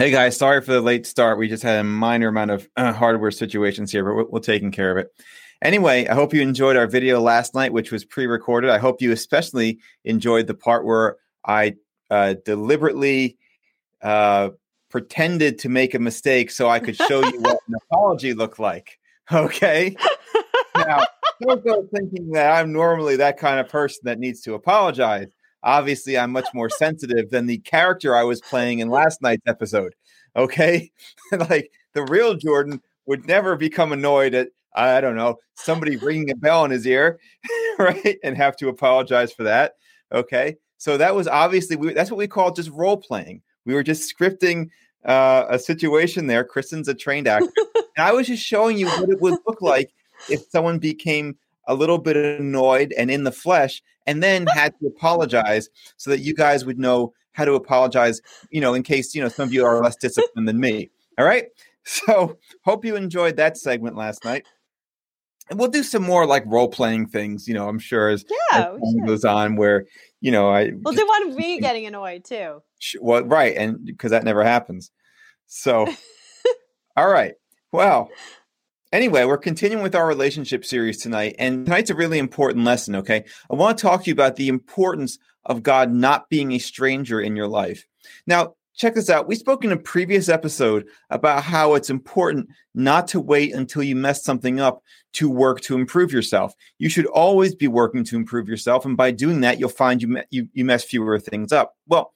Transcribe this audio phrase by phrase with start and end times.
[0.00, 1.36] Hey guys, sorry for the late start.
[1.36, 4.70] We just had a minor amount of uh, hardware situations here, but we're, we're taking
[4.70, 5.12] care of it.
[5.60, 8.70] Anyway, I hope you enjoyed our video last night, which was pre recorded.
[8.70, 11.74] I hope you especially enjoyed the part where I
[12.10, 13.36] uh, deliberately
[14.00, 14.52] uh,
[14.88, 18.98] pretended to make a mistake so I could show you what an apology looked like.
[19.30, 19.94] Okay.
[20.76, 21.00] now,
[21.42, 25.28] don't go thinking that I'm normally that kind of person that needs to apologize
[25.62, 29.94] obviously I'm much more sensitive than the character I was playing in last night's episode.
[30.36, 30.90] Okay.
[31.32, 36.36] like the real Jordan would never become annoyed at, I don't know, somebody ringing a
[36.36, 37.18] bell in his ear,
[37.78, 38.18] right?
[38.22, 39.74] And have to apologize for that.
[40.12, 40.56] Okay.
[40.78, 43.42] So that was obviously, we, that's what we call just role playing.
[43.66, 44.70] We were just scripting
[45.04, 46.44] uh, a situation there.
[46.44, 47.50] Kristen's a trained actor.
[47.96, 49.90] and I was just showing you what it would look like
[50.28, 51.36] if someone became
[51.66, 56.18] a little bit annoyed and in the flesh and then had to apologize so that
[56.18, 59.54] you guys would know how to apologize, you know, in case, you know, some of
[59.54, 60.90] you are less disciplined than me.
[61.18, 61.46] All right.
[61.82, 64.44] So hope you enjoyed that segment last night.
[65.48, 68.58] And we'll do some more like role playing things, you know, I'm sure as, yeah,
[68.58, 69.86] as time goes on where,
[70.20, 72.62] you know, I We'll do one of me getting annoyed too.
[73.00, 74.90] Well, right, and because that never happens.
[75.46, 75.86] So
[76.98, 77.32] all right.
[77.72, 78.10] Well,
[78.92, 83.24] Anyway, we're continuing with our relationship series tonight, and tonight's a really important lesson, okay?
[83.48, 87.20] I want to talk to you about the importance of God not being a stranger
[87.20, 87.86] in your life.
[88.26, 89.28] Now, check this out.
[89.28, 93.94] We spoke in a previous episode about how it's important not to wait until you
[93.94, 94.82] mess something up
[95.12, 96.54] to work to improve yourself.
[96.78, 100.20] You should always be working to improve yourself, and by doing that, you'll find you,
[100.30, 101.76] you, you mess fewer things up.
[101.86, 102.12] Well,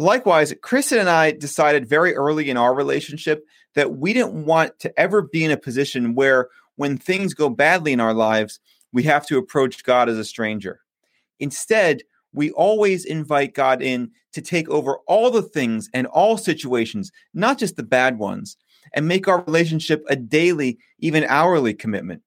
[0.00, 3.44] Likewise, Kristen and I decided very early in our relationship
[3.74, 7.92] that we didn't want to ever be in a position where when things go badly
[7.92, 8.60] in our lives,
[8.92, 10.80] we have to approach God as a stranger.
[11.38, 17.10] Instead, we always invite God in to take over all the things and all situations,
[17.34, 18.56] not just the bad ones,
[18.94, 22.22] and make our relationship a daily, even hourly commitment.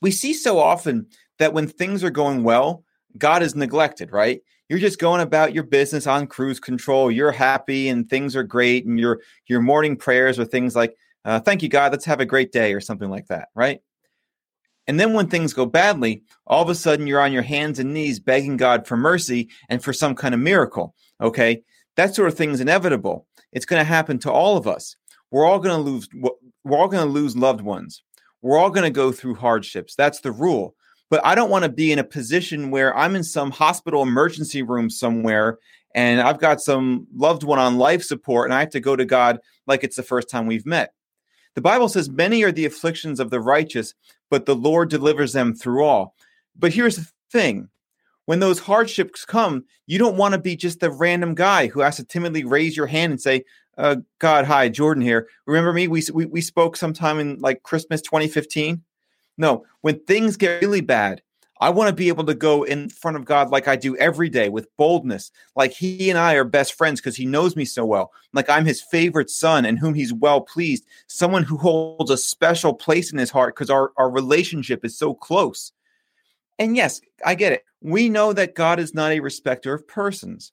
[0.00, 1.06] We see so often
[1.38, 2.84] that when things are going well,
[3.18, 4.40] God is neglected, right?
[4.70, 7.10] You're just going about your business on cruise control.
[7.10, 11.40] You're happy and things are great, and your your morning prayers are things like uh,
[11.40, 11.90] "Thank you, God.
[11.90, 13.82] Let's have a great day" or something like that, right?
[14.86, 17.92] And then when things go badly, all of a sudden you're on your hands and
[17.92, 20.94] knees begging God for mercy and for some kind of miracle.
[21.20, 21.64] Okay,
[21.96, 23.26] that sort of thing is inevitable.
[23.52, 24.94] It's going to happen to all of us.
[25.32, 26.08] We're all going to lose.
[26.62, 28.04] We're all going to lose loved ones.
[28.40, 29.96] We're all going to go through hardships.
[29.96, 30.76] That's the rule
[31.10, 34.62] but I don't want to be in a position where I'm in some hospital emergency
[34.62, 35.58] room somewhere
[35.94, 39.04] and I've got some loved one on life support and I have to go to
[39.04, 40.94] God like it's the first time we've met.
[41.56, 43.94] The Bible says, Many are the afflictions of the righteous,
[44.30, 46.14] but the Lord delivers them through all.
[46.56, 47.68] But here's the thing
[48.26, 51.96] when those hardships come, you don't want to be just the random guy who has
[51.96, 53.44] to timidly raise your hand and say,
[53.76, 55.26] uh, God, hi, Jordan here.
[55.46, 55.88] Remember me?
[55.88, 58.82] We, we, we spoke sometime in like Christmas 2015.
[59.40, 61.22] No, when things get really bad,
[61.62, 64.28] I want to be able to go in front of God like I do every
[64.28, 67.86] day with boldness, like He and I are best friends because He knows me so
[67.86, 72.18] well, like I'm His favorite son and whom He's well pleased, someone who holds a
[72.18, 75.72] special place in His heart because our, our relationship is so close.
[76.58, 77.64] And yes, I get it.
[77.80, 80.52] We know that God is not a respecter of persons,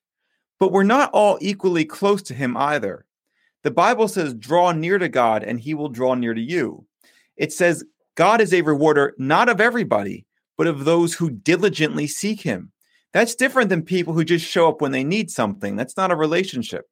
[0.59, 3.03] but we're not all equally close to Him either.
[3.63, 6.85] The Bible says, draw near to God and He will draw near to you.
[7.35, 7.83] It says,
[8.17, 10.25] God is a rewarder not of everybody,
[10.57, 12.71] but of those who diligently seek him.
[13.13, 15.75] That's different than people who just show up when they need something.
[15.75, 16.89] That's not a relationship.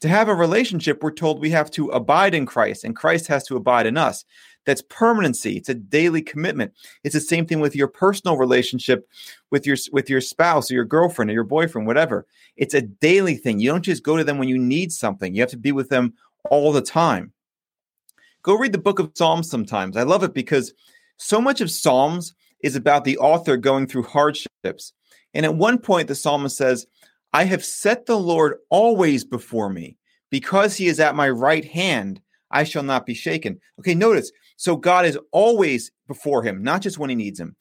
[0.00, 3.44] To have a relationship, we're told we have to abide in Christ, and Christ has
[3.44, 4.24] to abide in us.
[4.66, 5.56] That's permanency.
[5.56, 6.72] It's a daily commitment.
[7.04, 9.08] It's the same thing with your personal relationship
[9.52, 12.26] with your with your spouse or your girlfriend or your boyfriend, whatever.
[12.56, 13.60] It's a daily thing.
[13.60, 15.36] You don't just go to them when you need something.
[15.36, 16.14] You have to be with them
[16.50, 17.32] all the time.
[18.42, 19.96] Go read the book of Psalms sometimes.
[19.96, 20.72] I love it because
[21.16, 24.92] so much of Psalms is about the author going through hardships.
[25.34, 26.86] And at one point, the psalmist says,
[27.32, 29.96] I have set the Lord always before me.
[30.30, 33.60] Because he is at my right hand, I shall not be shaken.
[33.78, 34.32] Okay, notice.
[34.56, 37.54] So God is always before him, not just when he needs him.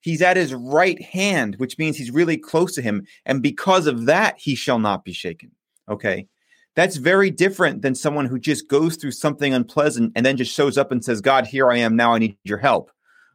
[0.00, 3.06] He's at his right hand, which means he's really close to him.
[3.24, 5.52] And because of that, he shall not be shaken.
[5.88, 6.26] Okay.
[6.74, 10.78] That's very different than someone who just goes through something unpleasant and then just shows
[10.78, 11.96] up and says, God, here I am.
[11.96, 12.90] Now I need your help.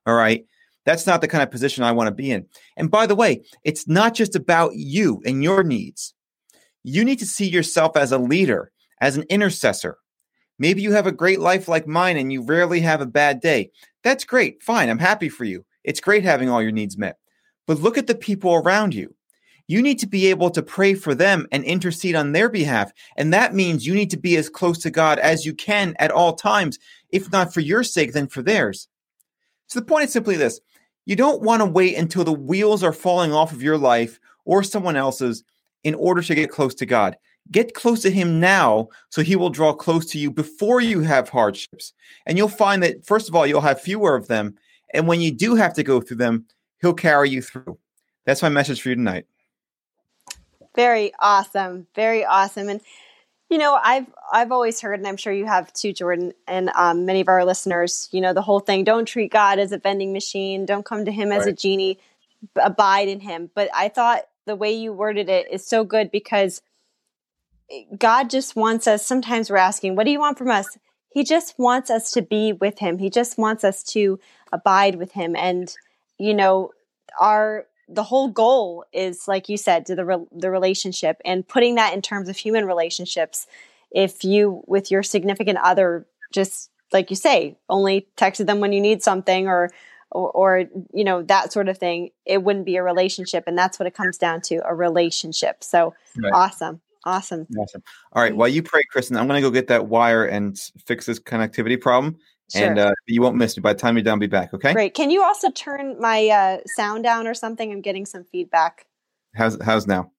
[0.06, 0.46] All right.
[0.86, 2.46] That's not the kind of position I want to be in.
[2.78, 6.14] And by the way, it's not just about you and your needs.
[6.84, 9.98] You need to see yourself as a leader, as an intercessor.
[10.58, 13.70] Maybe you have a great life like mine and you rarely have a bad day.
[14.04, 14.64] That's great.
[14.64, 14.90] Fine.
[14.90, 15.66] I'm happy for you.
[15.84, 17.18] It's great having all your needs met.
[17.68, 19.14] But look at the people around you.
[19.68, 22.92] You need to be able to pray for them and intercede on their behalf.
[23.18, 26.12] And that means you need to be as close to God as you can at
[26.12, 26.80] all times,
[27.10, 28.88] if not for your sake, then for theirs.
[29.68, 30.62] So the point is simply this
[31.06, 34.64] you don't want to wait until the wheels are falling off of your life or
[34.64, 35.44] someone else's
[35.84, 37.18] in order to get close to God.
[37.50, 41.30] Get close to Him now so He will draw close to you before you have
[41.30, 41.94] hardships.
[42.26, 44.56] And you'll find that, first of all, you'll have fewer of them.
[44.94, 46.46] And when you do have to go through them,
[46.82, 47.78] He'll carry you through.
[48.26, 49.26] That's my message for you tonight.
[50.78, 51.88] Very awesome.
[51.96, 52.70] Very awesome.
[52.70, 52.82] And
[53.50, 57.06] you know, I've I've always heard, and I'm sure you have too, Jordan, and um,
[57.06, 58.08] many of our listeners.
[58.12, 60.66] You know, the whole thing: don't treat God as a vending machine.
[60.66, 61.54] Don't come to Him as right.
[61.54, 62.00] a genie.
[62.62, 63.50] Abide in Him.
[63.56, 66.62] But I thought the way you worded it is so good because
[67.98, 69.04] God just wants us.
[69.04, 70.78] Sometimes we're asking, "What do you want from us?"
[71.10, 73.00] He just wants us to be with Him.
[73.00, 74.20] He just wants us to
[74.52, 75.74] abide with Him, and
[76.20, 76.72] you know,
[77.20, 81.76] our the whole goal is like you said to the re- the relationship and putting
[81.76, 83.48] that in terms of human relationships.
[83.92, 88.82] If you with your significant other just like you say only texted them when you
[88.82, 89.72] need something or,
[90.12, 90.64] or or,
[90.94, 93.94] you know that sort of thing it wouldn't be a relationship and that's what it
[93.94, 95.64] comes down to a relationship.
[95.64, 96.34] So right.
[96.34, 96.82] awesome.
[97.06, 97.48] Awesome.
[97.58, 97.84] Awesome.
[98.12, 98.32] All right.
[98.32, 98.40] Mm-hmm.
[98.40, 101.80] While you pray kristen i'm going to go get that wire and fix this connectivity
[101.80, 102.18] problem
[102.50, 102.70] Sure.
[102.70, 103.62] And uh, you won't miss me.
[103.62, 104.54] By the time you're done, be back.
[104.54, 104.74] Okay.
[104.74, 104.94] Great.
[104.94, 107.72] Can you also turn my uh, sound down or something?
[107.72, 108.88] I'm getting some feedback.
[109.36, 110.12] How's how's now?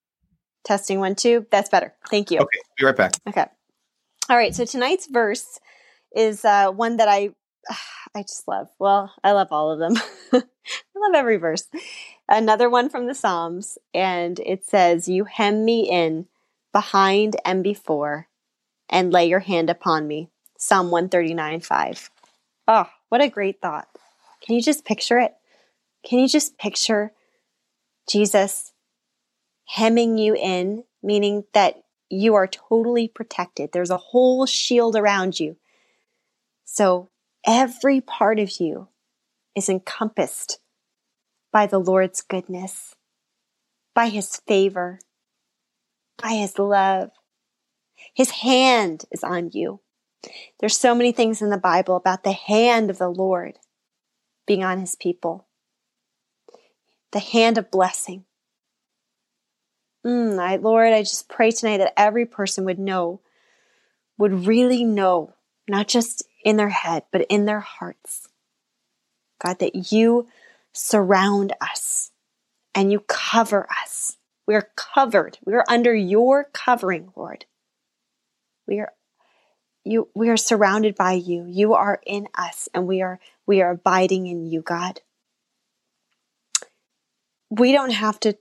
[0.64, 1.46] Testing one two.
[1.50, 1.94] That's better.
[2.10, 2.38] Thank you.
[2.40, 2.58] Okay.
[2.78, 3.12] Be right back.
[3.26, 3.46] Okay.
[4.28, 4.54] All right.
[4.54, 5.58] So tonight's verse
[6.14, 7.30] is uh, one that I
[8.14, 8.68] I just love.
[8.78, 9.94] Well, I love all of them.
[10.32, 11.66] I love every verse.
[12.28, 16.26] Another one from the Psalms, and it says, "You hem me in
[16.72, 18.28] behind and before,
[18.90, 20.28] and lay your hand upon me."
[20.58, 22.10] Psalm one thirty nine five.
[22.70, 23.88] Oh, what a great thought.
[24.44, 25.32] Can you just picture it?
[26.06, 27.12] Can you just picture
[28.08, 28.74] Jesus
[29.66, 31.76] hemming you in, meaning that
[32.10, 33.70] you are totally protected?
[33.72, 35.56] There's a whole shield around you.
[36.66, 37.08] So
[37.46, 38.88] every part of you
[39.56, 40.58] is encompassed
[41.50, 42.94] by the Lord's goodness,
[43.94, 45.00] by his favor,
[46.22, 47.12] by his love.
[48.14, 49.80] His hand is on you.
[50.60, 53.58] There's so many things in the Bible about the hand of the Lord
[54.46, 55.46] being on his people.
[57.12, 58.24] The hand of blessing.
[60.04, 63.20] Mm, I, Lord, I just pray tonight that every person would know,
[64.16, 65.34] would really know,
[65.68, 68.28] not just in their head, but in their hearts.
[69.42, 70.28] God, that you
[70.72, 72.10] surround us
[72.74, 74.16] and you cover us.
[74.46, 75.38] We are covered.
[75.44, 77.44] We are under your covering, Lord.
[78.66, 78.92] We are
[79.88, 81.46] you we are surrounded by you.
[81.48, 85.00] You are in us and we are we are abiding in you god.
[87.50, 88.36] We don't have to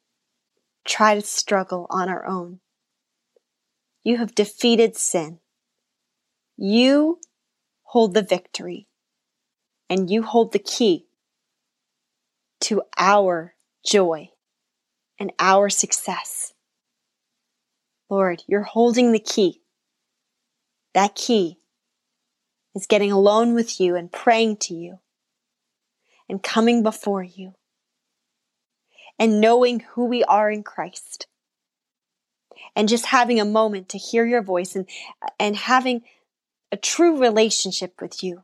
[0.86, 2.60] try to struggle on our own.
[4.04, 5.40] You have defeated sin.
[6.58, 7.20] You
[7.84, 8.88] hold the victory
[9.89, 11.08] and you hold the key
[12.62, 14.30] to our joy
[15.20, 16.54] and our success.
[18.10, 19.62] Lord you're holding the key
[20.98, 21.60] that key
[22.74, 24.98] is getting alone with you and praying to you
[26.27, 27.54] and coming before you
[29.20, 31.27] and knowing who we are in Christ
[32.75, 34.89] and just having a moment to hear your voice and,
[35.39, 36.01] and having
[36.72, 38.42] a true relationship with you.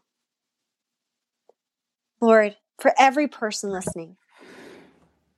[2.21, 4.15] Lord, for every person listening,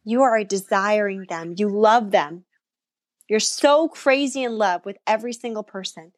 [0.03, 1.55] you are desiring them.
[1.57, 2.43] You love them.
[3.29, 6.12] You're so crazy in love with every single person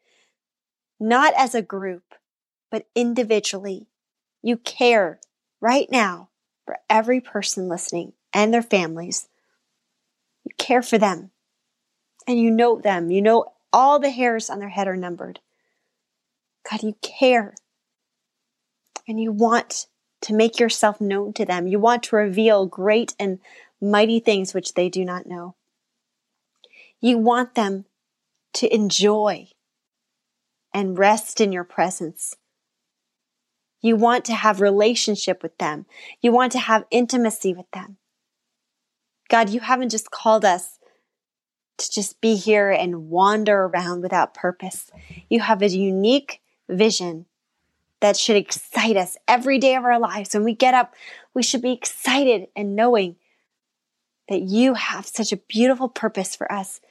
[1.00, 2.16] not as a group,
[2.72, 3.88] but individually.
[4.42, 5.20] You care
[5.62, 6.30] right now
[6.66, 9.28] for every person listening and their families.
[10.44, 11.32] You care for them
[12.28, 13.12] and you know them.
[13.12, 15.40] You know all the hairs on their head are numbered.
[16.70, 17.54] God, you care
[19.08, 19.88] and you want
[20.22, 21.68] to make yourself known to them.
[21.68, 23.40] You want to reveal great and
[23.82, 25.56] mighty things which they do not know.
[27.00, 27.86] You want them
[28.54, 29.50] to enjoy
[30.74, 32.36] and rest in your presence.
[33.82, 35.86] You want to have relationship with them.
[36.22, 37.98] You want to have intimacy with them.
[39.30, 40.80] God, you haven't just called us
[41.78, 44.90] to just be here and wander around without purpose.
[45.30, 47.26] You have a unique vision
[48.00, 50.34] that should excite us every day of our lives.
[50.34, 50.94] When we get up,
[51.34, 53.16] we should be excited and knowing
[54.30, 56.82] that you have such a beautiful purpose for us.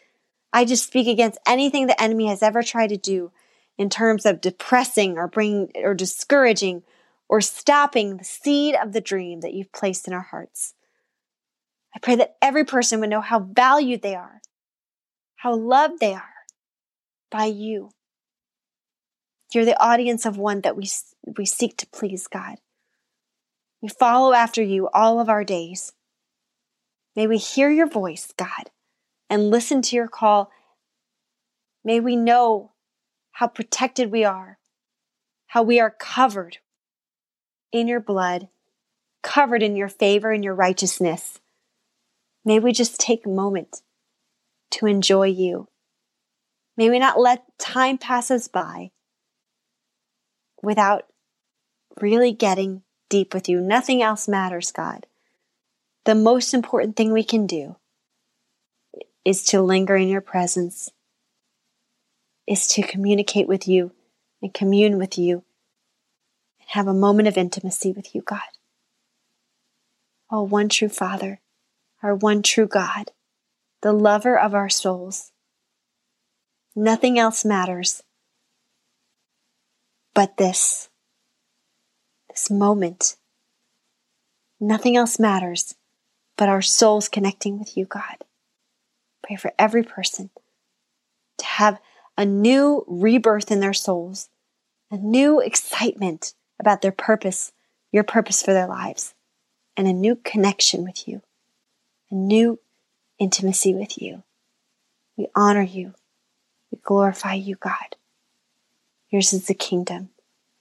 [0.53, 3.31] I just speak against anything the enemy has ever tried to do
[3.79, 6.83] in terms of depressing or bringing or discouraging
[7.29, 10.75] or stopping the seed of the dream that you've placed in our hearts.
[11.95, 14.41] I pray that every person would know how valued they are,
[15.37, 16.23] how loved they are
[17.31, 17.91] by you.
[19.53, 20.89] You're the audience of one that we,
[21.37, 22.57] we seek to please, God.
[23.81, 25.93] We follow after you all of our days.
[27.15, 28.71] May we hear your voice, God,
[29.31, 30.51] and listen to your call.
[31.85, 32.73] May we know
[33.37, 34.59] how protected we are,
[35.49, 36.57] how we are covered
[37.71, 38.49] in your blood,
[39.23, 41.39] covered in your favor and your righteousness.
[42.47, 43.83] May we just take a moment
[44.71, 45.69] to enjoy you.
[46.79, 48.91] May we not let time pass us by
[50.63, 51.03] without
[52.01, 53.61] really getting deep with you.
[53.61, 55.07] Nothing else matters, God.
[56.07, 57.77] The most important thing we can do
[59.27, 60.91] is to linger in your presence,
[62.47, 63.93] is to communicate with you
[64.43, 65.45] and commune with you
[66.61, 68.41] and have a moment of intimacy with you, God.
[70.31, 71.41] Oh, one true Father
[72.03, 73.11] our one true God,
[73.83, 75.33] the lover of our souls.
[76.75, 78.03] Nothing else matters
[80.15, 80.89] but this,
[82.29, 83.17] this moment.
[84.61, 85.75] Nothing else matters
[86.37, 88.25] but our souls connecting with you, God.
[89.25, 90.31] Pray for every person
[91.39, 91.81] to have
[92.17, 94.29] a new rebirth in their souls,
[94.91, 97.53] a new excitement about their purpose,
[97.93, 99.15] your purpose for their lives,
[99.77, 101.23] and a new connection with you
[102.11, 102.59] a new
[103.19, 104.23] intimacy with you.
[105.17, 105.95] We honor you.
[106.71, 107.97] We glorify you, God.
[109.11, 110.11] Yours is the kingdom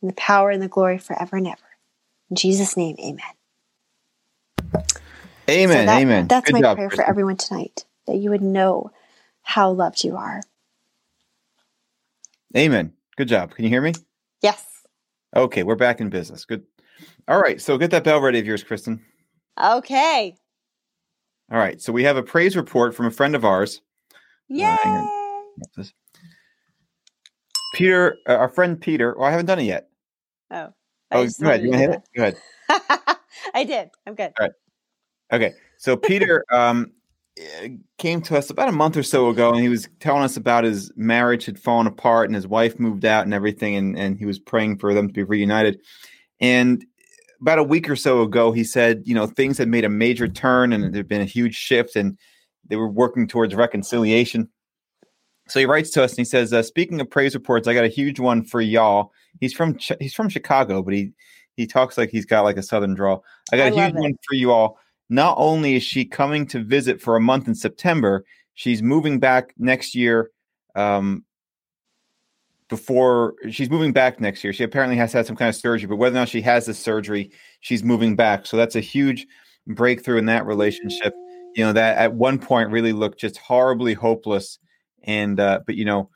[0.01, 1.57] and the power and the glory forever and ever.
[2.29, 3.21] In Jesus' name, amen.
[5.49, 5.79] Amen.
[5.79, 6.27] So that, amen.
[6.27, 7.05] That's Good my job, prayer Kristen.
[7.05, 8.91] for everyone tonight that you would know
[9.41, 10.41] how loved you are.
[12.55, 12.93] Amen.
[13.17, 13.53] Good job.
[13.53, 13.93] Can you hear me?
[14.41, 14.63] Yes.
[15.35, 16.45] Okay, we're back in business.
[16.45, 16.63] Good.
[17.27, 19.03] All right, so get that bell ready of yours, Kristen.
[19.61, 20.35] Okay.
[21.51, 23.81] All right, so we have a praise report from a friend of ours.
[24.47, 24.65] Yay.
[24.65, 25.09] on.
[25.57, 25.93] What's this?
[27.73, 29.19] Peter, uh, our friend Peter.
[29.19, 29.89] Oh, I haven't done it yet.
[30.51, 30.73] oh.
[31.11, 31.61] I Oh, go ahead.
[31.61, 32.37] You wanted want to hit it?
[32.69, 33.17] Go ahead.
[33.53, 33.89] I did.
[34.07, 34.31] I'm good.
[34.39, 34.51] All right.
[35.33, 36.93] Okay, so Peter um,
[37.97, 40.63] came to us about a month or so ago, and he was telling us about
[40.63, 44.25] his marriage had fallen apart, and his wife moved out, and everything, and and he
[44.25, 45.79] was praying for them to be reunited.
[46.39, 46.85] And
[47.41, 50.27] about a week or so ago, he said, you know, things had made a major
[50.27, 52.17] turn, and there'd been a huge shift, and
[52.67, 54.49] they were working towards reconciliation.
[55.47, 57.83] So he writes to us, and he says, uh, "Speaking of praise reports, I got
[57.85, 59.11] a huge one for y'all.
[59.39, 61.11] He's from Ch- he's from Chicago, but he
[61.57, 63.23] he talks like he's got like a southern drawl.
[63.51, 63.99] I got I a huge it.
[63.99, 64.79] one for you all.
[65.09, 69.53] Not only is she coming to visit for a month in September, she's moving back
[69.57, 70.31] next year.
[70.75, 71.23] Um,
[72.67, 75.97] before she's moving back next year, she apparently has had some kind of surgery, but
[75.97, 78.47] whether or not she has this surgery, she's moving back.
[78.47, 79.27] So that's a huge
[79.67, 81.13] breakthrough in that relationship.
[81.55, 84.57] You know, that at one point really looked just horribly hopeless.
[85.03, 86.09] And, uh, but you know,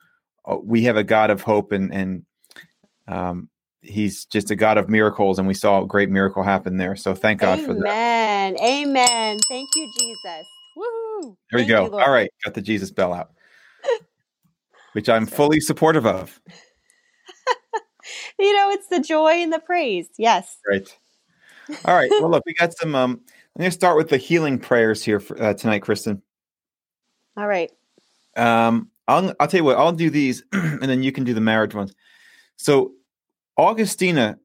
[0.44, 2.26] uh, we have a God of hope and, and,
[3.06, 3.48] um,
[3.82, 5.38] he's just a God of miracles.
[5.38, 6.96] And we saw a great miracle happen there.
[6.96, 7.86] So thank God for that.
[7.86, 8.56] Amen.
[8.58, 9.38] Amen.
[9.48, 10.46] Thank you, Jesus.
[10.76, 11.36] Woohoo.
[11.50, 11.84] There we go.
[11.86, 12.30] you, All right.
[12.44, 13.30] Got the Jesus bell out,
[14.92, 16.40] which I'm fully supportive of.
[18.38, 20.08] You know, it's the joy and the praise.
[20.16, 20.56] Yes.
[20.68, 20.96] Right.
[21.84, 22.10] All right.
[22.10, 22.94] Well, look, we got some.
[22.94, 23.20] Um,
[23.54, 26.22] I'm going to start with the healing prayers here for, uh, tonight, Kristen.
[27.36, 27.70] All right.
[28.36, 29.76] Um, I'll, I'll tell you what.
[29.76, 31.94] I'll do these, and then you can do the marriage ones.
[32.56, 32.92] So,
[33.60, 34.38] Augustina.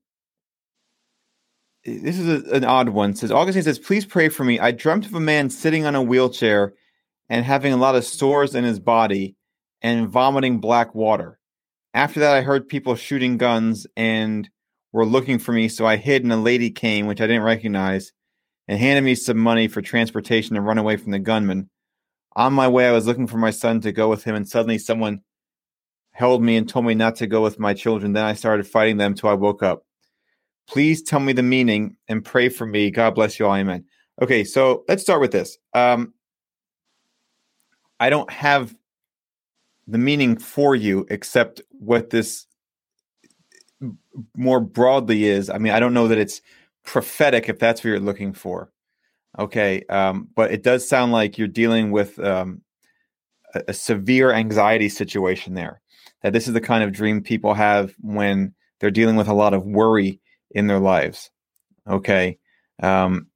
[1.85, 3.15] Eh, this is a, an odd one.
[3.15, 4.59] Says Augustine says, "Please pray for me.
[4.59, 6.73] I dreamt of a man sitting on a wheelchair
[7.29, 9.35] and having a lot of sores in his body
[9.81, 11.39] and vomiting black water.
[11.93, 14.49] After that, I heard people shooting guns and
[14.91, 15.69] were looking for me.
[15.69, 18.11] So I hid, and a lady came, which I didn't recognize,
[18.67, 21.69] and handed me some money for transportation to run away from the gunman.
[22.35, 24.77] On my way, I was looking for my son to go with him, and suddenly
[24.77, 25.21] someone
[26.15, 28.13] held me and told me not to go with my children.
[28.13, 29.85] Then I started fighting them till I woke up.
[30.65, 32.89] Please tell me the meaning and pray for me.
[32.89, 33.53] God bless you all.
[33.53, 33.83] Amen.
[34.21, 35.57] Okay, so let's start with this.
[35.73, 36.13] Um,
[37.99, 38.73] I don't have
[39.87, 42.47] the meaning for you except what this
[44.37, 45.49] more broadly is.
[45.49, 46.41] I mean, I don't know that it's
[46.85, 48.71] prophetic if that's what you're looking for.
[49.37, 52.61] Okay, um, but it does sound like you're dealing with um,
[53.53, 55.81] a, a severe anxiety situation there.
[56.21, 59.53] That this is the kind of dream people have when they're dealing with a lot
[59.53, 60.19] of worry
[60.51, 61.29] in their lives.
[61.87, 62.39] Okay.
[62.81, 63.27] Um,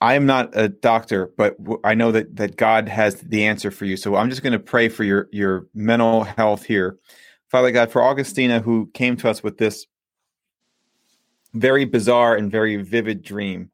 [0.00, 3.84] I, am not a doctor, but I know that, that God has the answer for
[3.84, 3.96] you.
[3.96, 6.98] So I'm just going to pray for your, your mental health here.
[7.50, 9.86] Father God, for Augustina, who came to us with this
[11.54, 13.70] very bizarre and very vivid dream,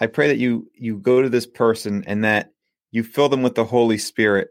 [0.00, 2.52] I pray that you you go to this person and that
[2.90, 4.48] you fill them with the Holy Spirit,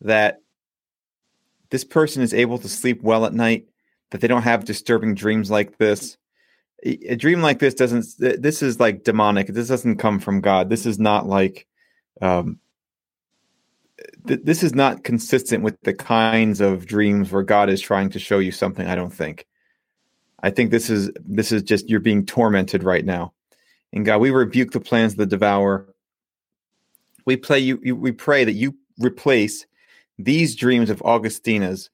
[0.00, 0.40] that
[1.70, 3.66] this person is able to sleep well at night,
[4.10, 6.16] that they don't have disturbing dreams like this.
[6.84, 8.06] A dream like this doesn't.
[8.18, 9.48] This is like demonic.
[9.48, 10.70] This doesn't come from God.
[10.70, 11.66] This is not like.
[12.20, 12.60] Um,
[14.26, 18.18] th- this is not consistent with the kinds of dreams where God is trying to
[18.18, 18.86] show you something.
[18.86, 19.46] I don't think.
[20.40, 23.32] I think this is this is just you're being tormented right now.
[23.92, 25.92] And God, we rebuke the plans of the devourer.
[27.26, 29.66] We play you, you we pray that you replace
[30.18, 31.90] these dreams of Augustina's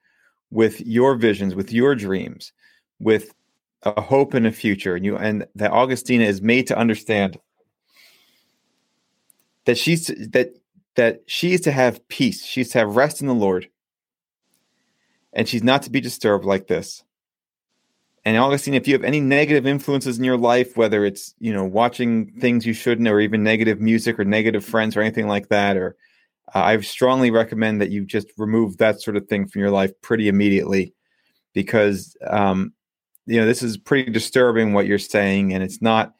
[0.51, 2.53] with your visions, with your dreams,
[3.01, 3.35] with
[3.83, 4.95] a hope and a future.
[4.95, 7.39] And you and that Augustina is made to understand
[9.67, 10.55] that she's that
[10.97, 12.45] that she is to have peace.
[12.45, 13.69] She's to have rest in the Lord.
[15.33, 17.03] And she's not to be disturbed like this.
[18.25, 21.65] And Augustine, if you have any negative influences in your life, whether it's you know
[21.65, 25.77] watching things you shouldn't, or even negative music or negative friends or anything like that,
[25.77, 25.97] or
[26.55, 30.29] I strongly recommend that you just remove that sort of thing from your life pretty
[30.29, 30.95] immediately,
[31.53, 32.73] because um,
[33.27, 36.15] you know this is pretty disturbing what you're saying, and it's not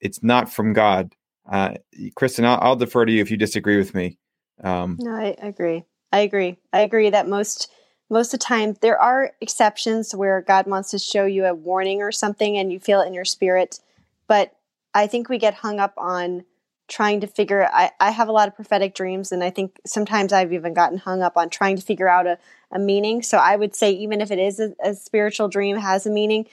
[0.00, 1.14] it's not from God.
[1.50, 1.74] Uh,
[2.14, 4.18] Kristen, I'll, I'll, defer to you if you disagree with me.
[4.62, 5.84] Um, no, I agree.
[6.12, 6.58] I agree.
[6.72, 7.70] I agree that most
[8.10, 12.02] most of the time there are exceptions where God wants to show you a warning
[12.02, 13.80] or something and you feel it in your spirit.
[14.28, 14.54] But
[14.92, 16.44] I think we get hung up on
[16.92, 20.32] trying to figure I, I have a lot of prophetic dreams and I think sometimes
[20.32, 22.38] I've even gotten hung up on trying to figure out a,
[22.70, 23.22] a meaning.
[23.22, 26.46] So I would say even if it is a, a spiritual dream has a meaning,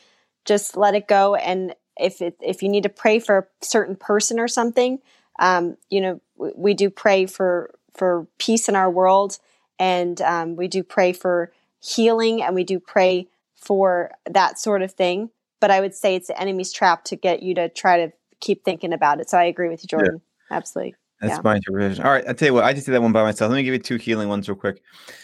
[0.46, 3.98] just let it go and if it if you need to pray for a certain
[3.98, 5.00] person or something,
[5.40, 9.38] um, you know, we, we do pray for for peace in our world
[9.78, 14.94] and um, we do pray for healing and we do pray for that sort of
[14.94, 15.30] thing.
[15.60, 18.64] But I would say it's the enemy's trap to get you to try to keep
[18.64, 19.30] thinking about it.
[19.30, 20.22] So I agree with you, Jordan.
[20.24, 20.29] Yeah.
[20.52, 20.96] Absolutely.
[21.22, 21.42] That's yeah.
[21.44, 22.04] my interpretation.
[22.04, 23.50] All right, I'll tell you what, I just did that one by myself.
[23.50, 24.82] Let me give you two healing ones real quick.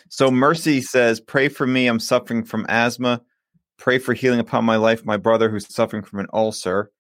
[0.10, 1.88] So Mercy says, Pray for me.
[1.88, 3.22] I'm suffering from asthma.
[3.78, 6.92] Pray for healing upon my life, my brother who's suffering from an ulcer.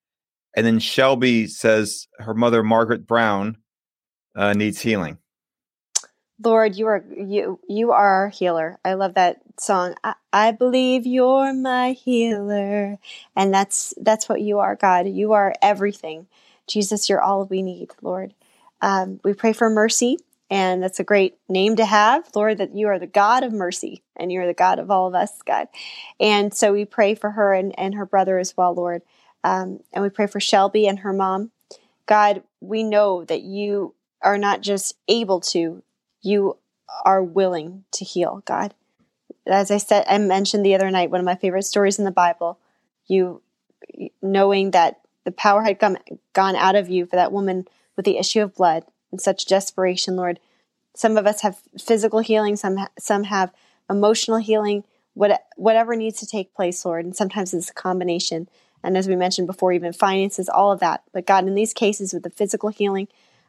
[0.55, 3.57] And then Shelby says her mother, Margaret Brown,
[4.35, 5.17] uh, needs healing.
[6.43, 8.77] Lord, you are you you are our healer.
[8.83, 9.95] I love that song.
[10.03, 12.97] I, I believe you're my healer.
[13.35, 15.07] And that's that's what you are, God.
[15.07, 16.27] You are everything.
[16.67, 18.33] Jesus, you're all we need, Lord.
[18.81, 20.17] Um, we pray for mercy,
[20.49, 24.03] and that's a great name to have, Lord, that you are the God of mercy
[24.15, 25.67] and you're the God of all of us, God.
[26.19, 29.01] And so we pray for her and, and her brother as well, Lord.
[29.43, 31.51] Um, and we pray for Shelby and her mom.
[32.05, 35.83] God, we know that you are not just able to,
[36.21, 36.57] you
[37.03, 38.73] are willing to heal, God.
[39.47, 42.11] As I said, I mentioned the other night, one of my favorite stories in the
[42.11, 42.59] Bible,
[43.07, 43.41] you
[44.21, 45.97] knowing that the power had come,
[46.33, 50.15] gone out of you for that woman with the issue of blood and such desperation,
[50.15, 50.39] Lord.
[50.95, 53.51] Some of us have physical healing, some some have
[53.89, 54.83] emotional healing,
[55.13, 57.05] what, whatever needs to take place, Lord.
[57.05, 58.47] And sometimes it's a combination.
[58.83, 61.03] And as we mentioned before, even finances, all of that.
[61.11, 63.07] But God, in these cases with the physical healing,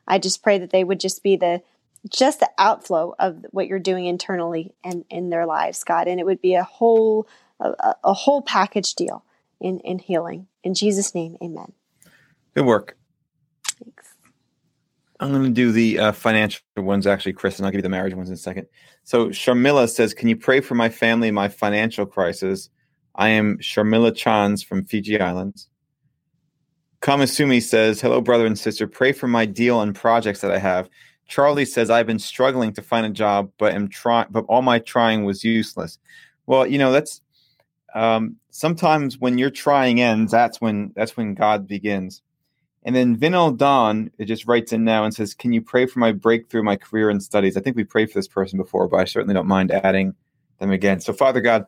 [0.09, 1.62] I just pray that they would just be the
[2.09, 6.07] just the outflow of what you're doing internally and in their lives, God.
[6.07, 7.27] And it would be a whole
[7.61, 9.25] a, a whole package deal
[9.61, 10.47] in in healing.
[10.64, 11.73] In Jesus' name, Amen.
[12.55, 12.97] Good work.
[13.64, 14.14] Thanks.
[15.21, 17.88] I'm going to do the uh, financial ones actually, Chris, and I'll give you the
[17.88, 18.66] marriage ones in a second.
[19.05, 22.71] So Sharmila says, "Can you pray for my family, my financial crisis?
[23.14, 25.69] I am Sharmila Chans from Fiji Islands."
[27.01, 28.87] Kamasumi says, "Hello, brother and sister.
[28.87, 30.88] Pray for my deal and projects that I have."
[31.29, 34.79] Charlie says, I've been struggling to find a job, but am trying, but all my
[34.79, 35.99] trying was useless.
[36.47, 37.21] Well, you know, that's
[37.97, 42.21] um, sometimes when your trying ends, that's when that's when God begins.
[42.83, 45.99] And then Vinal Don it just writes in now and says, Can you pray for
[45.99, 47.57] my breakthrough, my career and studies?
[47.57, 50.15] I think we prayed for this person before, but I certainly don't mind adding
[50.61, 51.01] them again.
[51.01, 51.67] So, Father God,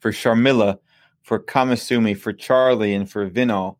[0.00, 0.80] for Sharmila,
[1.22, 3.76] for Kamasumi, for Charlie, and for Vinal,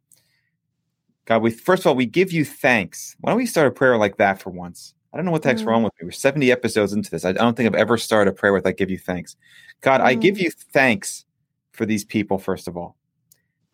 [1.24, 3.16] God, we first of all we give you thanks.
[3.20, 4.94] Why don't we start a prayer like that for once?
[5.12, 5.66] I don't know what the heck's mm.
[5.66, 6.06] wrong with me.
[6.06, 7.24] We're 70 episodes into this.
[7.24, 9.36] I don't think I've ever started a prayer with I give you thanks.
[9.80, 10.04] God, mm.
[10.04, 10.42] I give mm.
[10.42, 11.24] you thanks
[11.72, 12.96] for these people, first of all.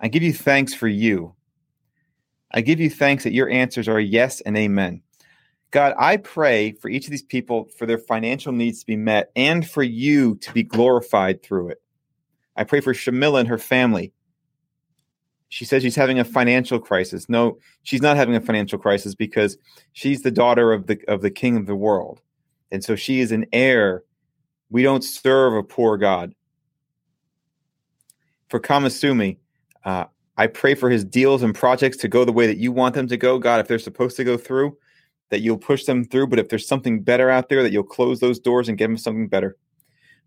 [0.01, 1.35] I give you thanks for you.
[2.53, 5.03] I give you thanks that your answers are yes and amen.
[5.73, 9.33] God, I pray for each of these people for their financial needs to be met
[9.35, 11.83] and for you to be glorified through it.
[12.55, 14.13] I pray for Shamila and her family.
[15.55, 17.29] She says she's having a financial crisis.
[17.29, 19.57] No, she's not having a financial crisis because
[19.93, 22.21] she's the daughter of the of the king of the world.
[22.73, 24.03] And so she is an heir.
[24.69, 26.35] We don't serve a poor God.
[28.49, 29.37] For Kamasumi,
[29.85, 32.97] uh, I pray for his deals and projects to go the way that you want
[32.97, 33.39] them to go.
[33.39, 34.77] God, if they're supposed to go through,
[35.31, 36.27] that you'll push them through.
[36.27, 38.99] But if there's something better out there, that you'll close those doors and give him
[38.99, 39.57] something better.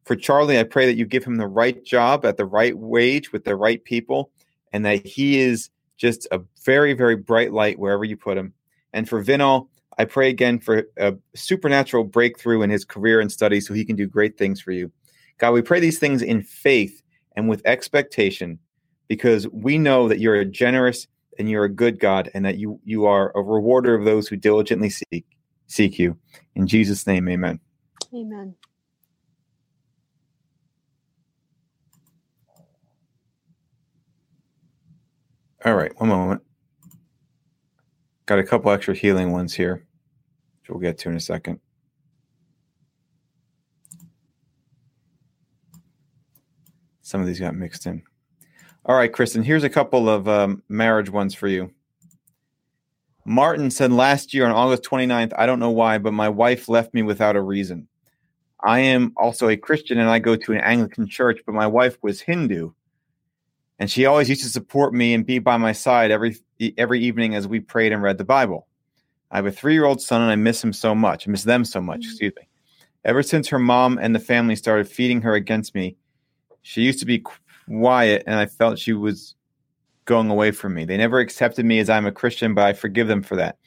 [0.05, 3.33] For Charlie, I pray that you give him the right job at the right wage
[3.33, 4.31] with the right people,
[4.73, 8.53] and that he is just a very, very bright light wherever you put him.
[8.93, 13.67] And for Vinal, I pray again for a supernatural breakthrough in his career and studies
[13.67, 14.91] so he can do great things for you.
[15.39, 17.01] God, we pray these things in faith
[17.35, 18.59] and with expectation
[19.07, 21.07] because we know that you're a generous
[21.39, 24.35] and you're a good God and that you you are a rewarder of those who
[24.35, 25.25] diligently seek
[25.67, 26.17] seek you.
[26.55, 27.59] In Jesus name, amen.
[28.13, 28.55] Amen.
[35.65, 36.41] All right, one moment.
[38.25, 39.85] Got a couple extra healing ones here,
[40.61, 41.59] which we'll get to in a second.
[47.01, 48.03] Some of these got mixed in.
[48.85, 51.71] All right, Kristen, here's a couple of um, marriage ones for you.
[53.25, 56.93] Martin said last year on August 29th, I don't know why, but my wife left
[56.93, 57.87] me without a reason.
[58.63, 61.97] I am also a Christian and I go to an Anglican church, but my wife
[62.01, 62.71] was Hindu.
[63.79, 66.37] And she always used to support me and be by my side every
[66.77, 68.67] every evening as we prayed and read the Bible.
[69.29, 71.27] I have a three year old son and I miss him so much.
[71.27, 72.09] I miss them so much, mm-hmm.
[72.09, 72.47] excuse me.
[73.05, 75.95] Ever since her mom and the family started feeding her against me,
[76.61, 77.23] she used to be
[77.67, 79.35] quiet and I felt she was
[80.05, 80.85] going away from me.
[80.85, 83.57] They never accepted me as I'm a Christian, but I forgive them for that.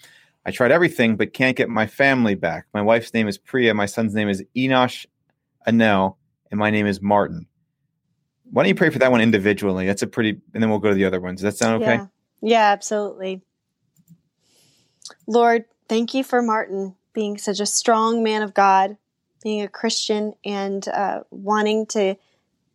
[0.46, 2.66] I tried everything, but can't get my family back.
[2.72, 3.74] My wife's name is Priya.
[3.74, 5.06] My son's name is Enosh
[5.68, 6.16] Anel,
[6.50, 7.46] and my name is Martin.
[8.50, 9.86] Why don't you pray for that one individually?
[9.86, 11.40] That's a pretty, and then we'll go to the other ones.
[11.40, 11.94] Does that sound okay?
[11.94, 12.06] Yeah,
[12.42, 13.42] yeah absolutely.
[15.26, 18.96] Lord, thank you for Martin being such a strong man of God,
[19.42, 22.16] being a Christian, and uh, wanting to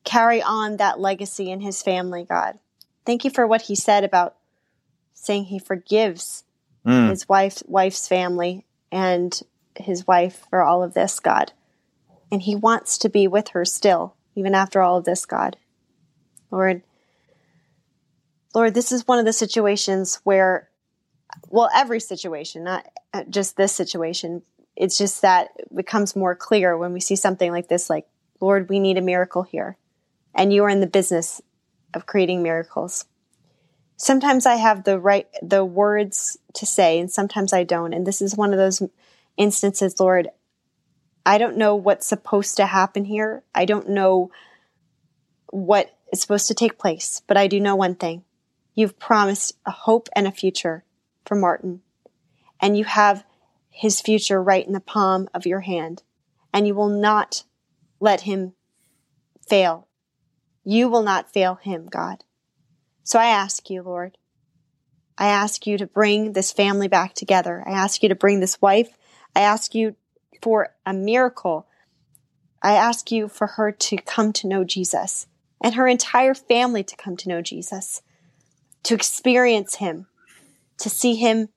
[0.04, 2.60] carry on that legacy in his family, God.
[3.06, 4.36] Thank you for what he said about
[5.14, 6.44] saying he forgives
[6.86, 7.10] mm.
[7.10, 9.42] his wife, wife's family and
[9.76, 11.52] his wife for all of this, God.
[12.32, 15.58] And he wants to be with her still, even after all of this, God.
[16.51, 16.81] Lord,
[18.53, 20.69] Lord, this is one of the situations where,
[21.49, 24.41] well, every situation, not uh, just this situation,
[24.75, 28.08] it's just that it becomes more clear when we see something like this, like,
[28.39, 29.77] Lord, we need a miracle here
[30.34, 31.41] and you are in the business
[31.93, 33.05] of creating miracles.
[33.97, 38.21] Sometimes I have the right the words to say and sometimes I don't and this
[38.21, 38.81] is one of those
[39.38, 40.27] instances Lord
[41.25, 43.43] I don't know what's supposed to happen here.
[43.55, 44.31] I don't know
[45.56, 48.24] what is supposed to take place, but I do know one thing.
[48.74, 50.84] You've promised a hope and a future
[51.26, 51.82] for Martin,
[52.60, 53.24] and you have
[53.70, 56.04] his future right in the palm of your hand,
[56.54, 57.44] and you will not
[58.00, 58.54] let him
[59.48, 59.88] fail
[60.65, 62.24] you will not fail him, God.
[63.04, 64.18] So I ask you, Lord,
[65.18, 67.63] I ask you to bring this family back together.
[67.65, 68.98] I ask you to bring this wife.
[69.36, 69.96] I ask you
[70.41, 71.68] for a miracle.
[72.63, 75.28] I ask you for her to come to know Jesus
[75.62, 78.02] and her entire family to come to know Jesus,
[78.84, 80.08] to experience him,
[80.78, 81.50] to see him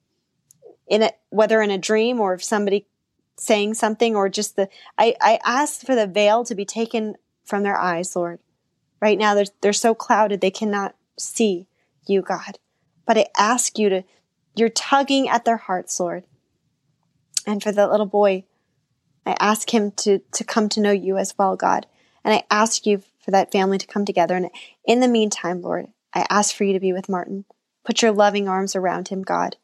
[0.87, 2.87] in a, whether in a dream or if somebody
[3.37, 7.63] saying something or just the, I, I ask for the veil to be taken from
[7.63, 8.41] their eyes, Lord.
[9.01, 11.69] Right now, they're, they're so clouded they cannot see
[12.07, 12.59] you, God.
[13.07, 14.03] But I ask you to,
[14.57, 16.25] you're tugging at their hearts, Lord.
[17.47, 18.45] And for that little boy,
[19.25, 21.87] I ask him to, to come to know you as well, God.
[22.25, 24.35] And I ask you for that family to come together.
[24.35, 24.49] And
[24.87, 27.45] in the meantime, Lord, I ask for you to be with Martin.
[27.85, 29.57] Put your loving arms around him, God,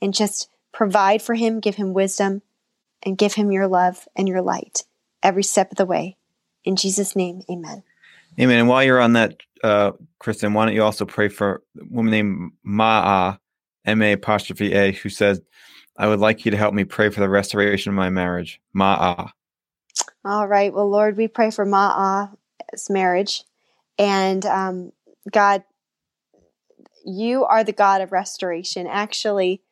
[0.00, 2.40] and just provide for him, give him wisdom,
[3.02, 4.84] and give him your love and your light
[5.22, 6.16] every step of the way.
[6.64, 7.82] In Jesus' name, amen.
[8.40, 8.60] Amen.
[8.60, 12.12] And while you're on that, uh, Kristen, why don't you also pray for a woman
[12.12, 13.38] named Ma'a,
[13.84, 15.42] M A apostrophe A, who says,
[15.98, 18.58] I would like you to help me pray for the restoration of my marriage.
[18.74, 19.32] Ma'a.
[20.24, 20.72] All right.
[20.72, 22.30] Well, Lord, we pray for Ma'a's
[22.88, 23.44] marriage.
[23.98, 24.92] And um,
[25.30, 25.64] God,
[27.04, 28.86] you are the God of restoration.
[28.86, 29.62] Actually,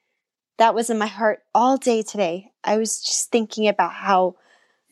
[0.59, 2.53] that was in my heart all day today.
[2.62, 4.37] I was just thinking about how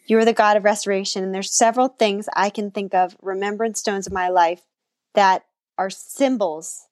[0.07, 1.23] you are the God of restoration.
[1.23, 4.63] And there's several things I can think of, remembrance stones in my life,
[5.15, 5.45] that
[5.77, 6.87] are symbols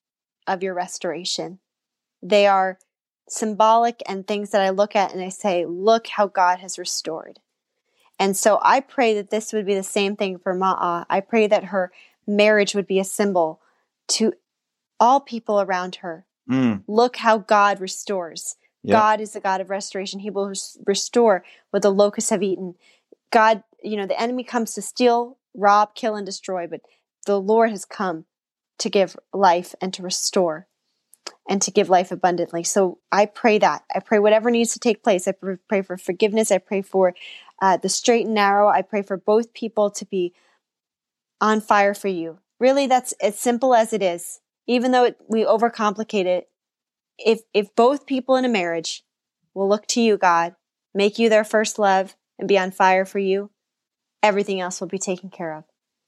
[0.46, 1.58] of your restoration.
[2.22, 2.78] They are
[3.28, 7.40] symbolic and things that I look at and I say, look how God has restored.
[8.18, 11.04] And so I pray that this would be the same thing for Ma'a.
[11.08, 11.92] I pray that her
[12.26, 13.60] marriage would be a symbol
[14.08, 14.32] to
[14.98, 16.26] all people around her.
[16.50, 16.82] Mm.
[16.86, 18.56] Look how God restores.
[18.82, 18.92] Yep.
[18.92, 20.20] God is the God of restoration.
[20.20, 22.74] He will res- restore what the locusts have eaten.
[23.30, 26.80] God, you know, the enemy comes to steal, rob, kill, and destroy, but
[27.26, 28.24] the Lord has come
[28.78, 30.68] to give life and to restore
[31.48, 32.62] and to give life abundantly.
[32.64, 33.84] So I pray that.
[33.94, 35.26] I pray whatever needs to take place.
[35.28, 35.32] I
[35.68, 36.50] pray for forgiveness.
[36.50, 37.14] I pray for
[37.60, 38.68] uh, the straight and narrow.
[38.68, 40.34] I pray for both people to be
[41.40, 42.38] on fire for you.
[42.58, 44.40] Really, that's as simple as it is.
[44.66, 46.48] Even though it, we overcomplicate it,
[47.18, 49.04] if if both people in a marriage
[49.54, 50.54] will look to you, God,
[50.94, 53.50] make you their first love, and be on fire for you,
[54.22, 55.64] everything else will be taken care of.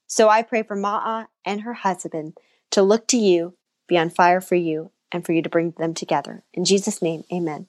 [0.07, 2.37] So I pray for Ma'a and her husband
[2.71, 3.55] to look to you,
[3.87, 6.43] be on fire for you, and for you to bring them together.
[6.53, 7.67] In Jesus' name, amen.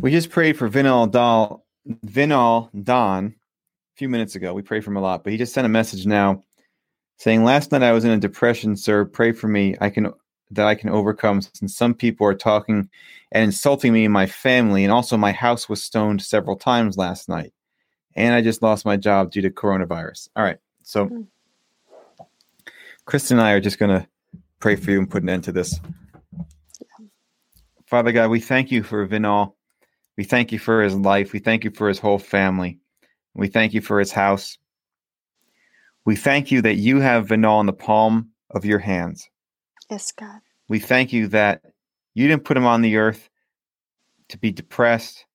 [0.00, 1.65] We just prayed for Vinal Dal,
[2.04, 4.54] Vinal Don a few minutes ago.
[4.54, 6.44] We prayed for him a lot, but he just sent a message now
[7.18, 9.04] saying, Last night I was in a depression, sir.
[9.04, 9.76] Pray for me.
[9.80, 10.12] I can
[10.52, 12.88] that I can overcome since some people are talking
[13.32, 17.28] and insulting me and my family, and also my house was stoned several times last
[17.28, 17.52] night.
[18.14, 20.28] And I just lost my job due to coronavirus.
[20.36, 20.58] All right.
[20.84, 21.26] So mm.
[23.04, 24.06] Kristen and I are just gonna
[24.60, 25.78] pray for you and put an end to this.
[27.86, 29.55] Father God, we thank you for Vinal.
[30.16, 31.32] We thank you for his life.
[31.32, 32.78] We thank you for his whole family.
[33.34, 34.56] We thank you for his house.
[36.04, 39.28] We thank you that you have Vinal in the palm of your hands.
[39.90, 40.40] Yes, God.
[40.68, 41.62] We thank you that
[42.14, 43.28] you didn't put him on the earth
[44.28, 45.26] to be depressed,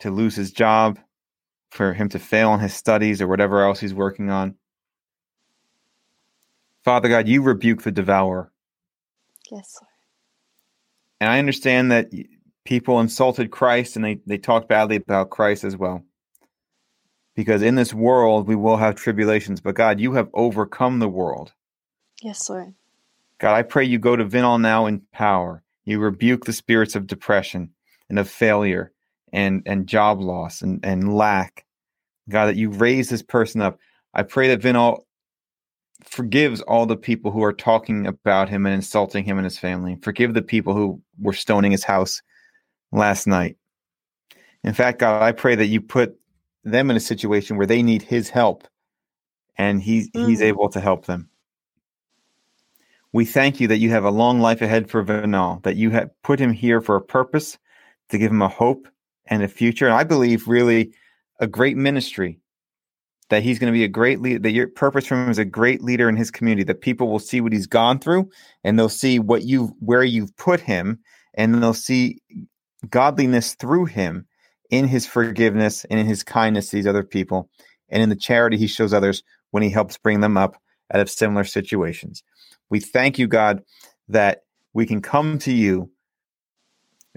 [0.00, 0.98] to lose his job,
[1.70, 4.54] for him to fail in his studies or whatever else he's working on.
[6.84, 8.52] Father God, you rebuke the devourer.
[9.50, 9.90] Yes, Lord.
[11.20, 12.10] And I understand that
[12.66, 16.04] people insulted Christ and they, they talked badly about Christ as well.
[17.34, 21.52] Because in this world, we will have tribulations, but God, you have overcome the world.
[22.22, 22.74] Yes, Lord.
[23.38, 25.62] God, I pray you go to Vinal now in power.
[25.84, 27.70] You rebuke the spirits of depression
[28.08, 28.92] and of failure
[29.32, 31.66] and, and job loss and, and lack.
[32.28, 33.78] God, that you raise this person up.
[34.14, 35.06] I pray that Vinal
[36.04, 39.98] forgives all the people who are talking about him and insulting him and his family.
[40.02, 42.22] Forgive the people who were stoning his house
[42.92, 43.56] last night.
[44.64, 46.18] In fact, God, I pray that you put
[46.64, 48.66] them in a situation where they need his help
[49.56, 50.26] and he's mm.
[50.26, 51.28] he's able to help them.
[53.12, 56.10] We thank you that you have a long life ahead for Vinal, that you have
[56.22, 57.56] put him here for a purpose,
[58.10, 58.88] to give him a hope
[59.26, 59.86] and a future.
[59.86, 60.92] And I believe really
[61.40, 62.40] a great ministry
[63.28, 65.44] that he's going to be a great leader, that your purpose for him is a
[65.44, 68.30] great leader in his community, that people will see what he's gone through
[68.62, 70.98] and they'll see what you where you've put him
[71.34, 72.20] and they'll see
[72.90, 74.26] godliness through him
[74.70, 77.48] in his forgiveness and in his kindness to these other people
[77.88, 80.60] and in the charity he shows others when he helps bring them up
[80.92, 82.22] out of similar situations.
[82.70, 83.62] We thank you, God,
[84.08, 85.90] that we can come to you,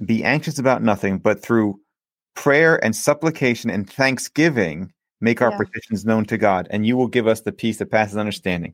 [0.05, 1.79] be anxious about nothing, but through
[2.35, 5.57] prayer and supplication and thanksgiving make our yeah.
[5.57, 8.73] petitions known to God, and you will give us the peace that passes understanding.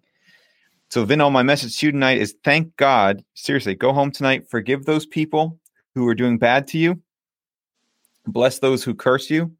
[0.91, 3.23] So, Vinal, my message to you tonight is thank God.
[3.33, 5.59] Seriously, go home tonight, forgive those people
[5.95, 7.01] who are doing bad to you,
[8.27, 9.51] bless those who curse you,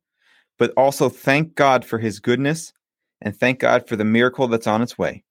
[0.57, 2.73] but also thank God for his goodness
[3.21, 5.23] and thank God for the miracle that's on its way.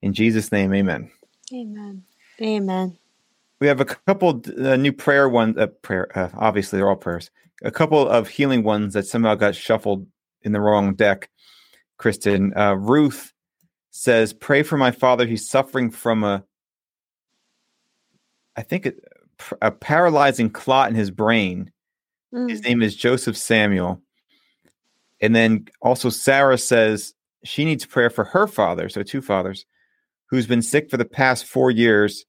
[0.00, 1.10] In Jesus' name, amen.
[1.52, 2.04] Amen.
[2.40, 2.96] Amen.
[3.60, 5.56] We have a couple uh, new prayer ones.
[5.56, 7.30] Uh, prayer, uh, obviously, they're all prayers.
[7.62, 10.06] A couple of healing ones that somehow got shuffled
[10.42, 11.30] in the wrong deck,
[11.96, 12.52] Kristen.
[12.56, 13.32] Uh, Ruth
[13.90, 15.26] says, "Pray for my father.
[15.26, 16.42] He's suffering from a,
[18.56, 18.94] I think, a,
[19.60, 21.70] a paralyzing clot in his brain.
[22.34, 22.50] Mm.
[22.50, 24.00] His name is Joseph Samuel."
[25.20, 29.66] And then also Sarah says she needs prayer for her father, so two fathers,
[30.26, 32.24] who's been sick for the past four years,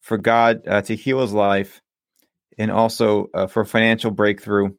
[0.00, 1.80] for God uh, to heal his life,
[2.58, 4.74] and also uh, for financial breakthrough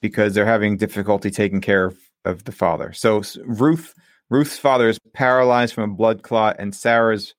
[0.00, 2.92] because they're having difficulty taking care of, of the father.
[2.92, 3.94] So Ruth
[4.28, 7.34] Ruth's father is paralyzed from a blood clot, and Sarah's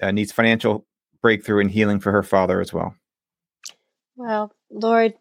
[0.00, 0.86] uh, needs financial
[1.22, 2.94] breakthrough and healing for her father as well.
[4.16, 5.14] Well, Lord,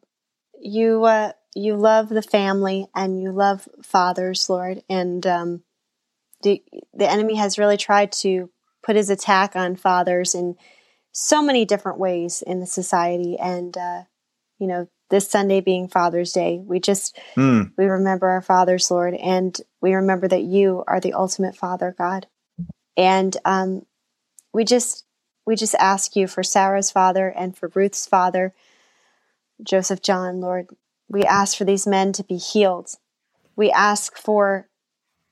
[0.60, 5.64] you uh, you love the family and you love fathers, Lord, and um,
[6.44, 8.50] the the enemy has really tried to
[8.84, 10.56] put his attack on fathers in
[11.12, 14.04] so many different ways in the society, and uh,
[14.60, 16.60] you know this Sunday being Father's Day.
[16.64, 17.72] We just mm.
[17.78, 22.28] we remember our fathers, Lord, and we remember that you are the ultimate Father, God.
[22.98, 23.86] And um,
[24.54, 25.06] we just
[25.46, 28.54] we just ask you for Sarah's father and for Ruth's father,
[29.64, 30.68] Joseph John, Lord.
[31.10, 32.92] We ask for these men to be healed.
[33.56, 34.68] We ask for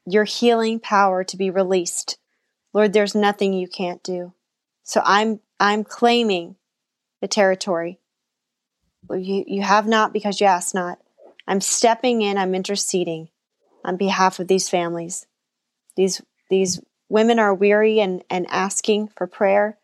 [0.06, 2.18] your healing power to be released.
[2.74, 4.34] Lord, there's nothing you can't do.
[4.84, 6.56] So I'm I'm claiming
[7.22, 8.00] the territory.
[9.10, 11.00] You you have not because you ask not.
[11.48, 13.30] I'm stepping in, I'm interceding
[13.84, 15.26] on behalf of these families.
[15.96, 19.79] These these women are weary and, and asking for prayer.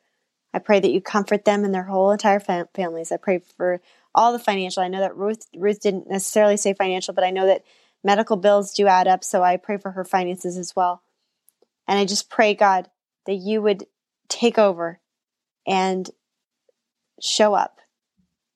[0.56, 3.12] I pray that you comfort them and their whole entire fam- families.
[3.12, 3.82] I pray for
[4.16, 4.82] all the financial.
[4.82, 7.66] I know that Ruth Ruth didn't necessarily say financial, but I know that
[8.06, 11.04] medical bills do add up, so I pray for her finances as well.
[11.90, 12.90] And I just pray God
[13.26, 13.86] that you would
[14.30, 15.02] take over
[15.68, 16.10] and
[17.22, 17.80] show up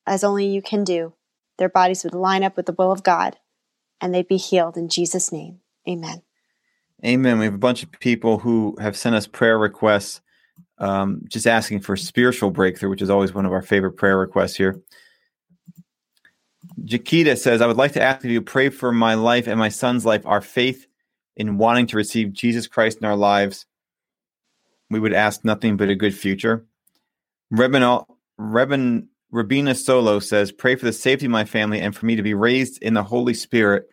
[0.07, 1.12] as only you can do.
[1.57, 3.35] Their bodies would line up with the will of God
[3.99, 5.59] and they'd be healed in Jesus name.
[5.85, 6.21] Amen.
[7.05, 7.39] Amen.
[7.39, 10.21] We have a bunch of people who have sent us prayer requests,
[10.79, 14.55] um, just asking for spiritual breakthrough, which is always one of our favorite prayer requests
[14.55, 14.81] here.
[16.83, 19.69] Jakita says, I would like to ask if you pray for my life and my
[19.69, 20.87] son's life, our faith
[21.35, 23.65] in wanting to receive Jesus Christ in our lives.
[24.89, 26.65] We would ask nothing but a good future.
[27.53, 32.23] Rebin, Rabina Solo says, Pray for the safety of my family and for me to
[32.23, 33.87] be raised in the Holy Spirit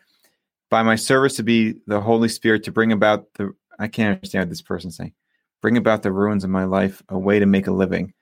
[0.69, 4.43] by my service to be the Holy Spirit to bring about the I can't understand
[4.43, 5.13] what this person's saying.
[5.61, 8.13] Bring about the ruins of my life, a way to make a living.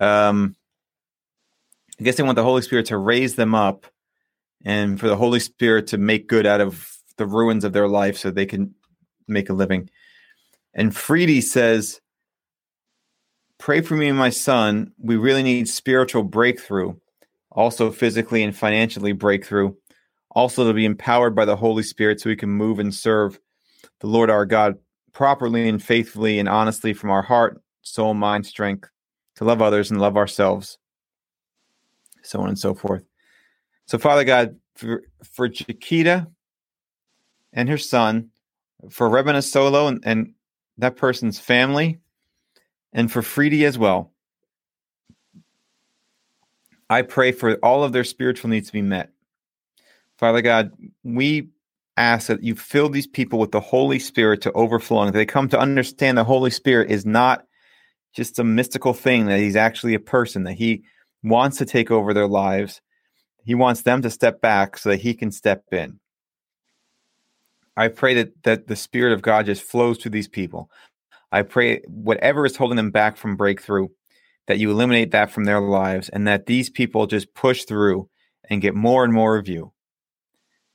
[0.00, 0.56] Um,
[1.98, 3.86] I guess they want the Holy Spirit to raise them up
[4.64, 8.16] and for the Holy Spirit to make good out of the ruins of their life
[8.16, 8.74] so they can
[9.28, 9.90] make a living.
[10.74, 12.00] And Freedy says,
[13.58, 14.92] Pray for me and my son.
[14.98, 16.94] We really need spiritual breakthrough,
[17.50, 19.74] also physically and financially breakthrough
[20.30, 23.38] also to be empowered by the Holy Spirit so we can move and serve
[24.00, 24.78] the Lord our God
[25.12, 28.88] properly and faithfully and honestly from our heart, soul, mind, strength,
[29.36, 30.78] to love others and love ourselves,
[32.22, 33.04] so on and so forth.
[33.86, 36.28] So, Father God, for, for Chiquita
[37.52, 38.30] and her son,
[38.90, 40.34] for Rebina Solo and, and
[40.78, 41.98] that person's family,
[42.92, 44.12] and for Freedy as well,
[46.88, 49.10] I pray for all of their spiritual needs to be met.
[50.18, 50.72] Father God,
[51.04, 51.48] we
[51.96, 55.12] ask that you fill these people with the Holy Spirit to overflowing.
[55.12, 57.44] They come to understand the Holy Spirit is not
[58.14, 60.82] just a mystical thing, that He's actually a person, that He
[61.22, 62.80] wants to take over their lives.
[63.44, 66.00] He wants them to step back so that He can step in.
[67.76, 70.70] I pray that, that the Spirit of God just flows through these people.
[71.32, 73.88] I pray whatever is holding them back from breakthrough,
[74.46, 78.08] that you eliminate that from their lives and that these people just push through
[78.48, 79.72] and get more and more of you.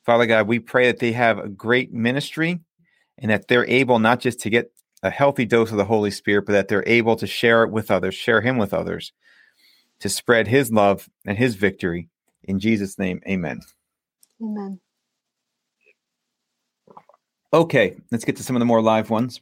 [0.06, 2.60] Father God, we pray that they have a great ministry
[3.18, 6.46] and that they're able not just to get a healthy dose of the Holy Spirit,
[6.46, 9.12] but that they're able to share it with others, share Him with others,
[10.00, 12.10] to spread His love and His victory.
[12.44, 13.62] In Jesus' name, amen.
[14.42, 14.80] Amen.
[17.52, 19.42] Okay, let's get to some of the more live ones.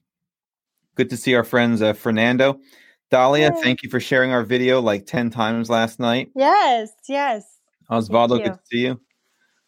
[0.95, 2.59] Good to see our friends uh, Fernando.
[3.09, 3.61] Dahlia, Yay.
[3.61, 6.29] thank you for sharing our video like 10 times last night.
[6.35, 7.59] Yes, yes.
[7.89, 9.01] Osvaldo, good to see you.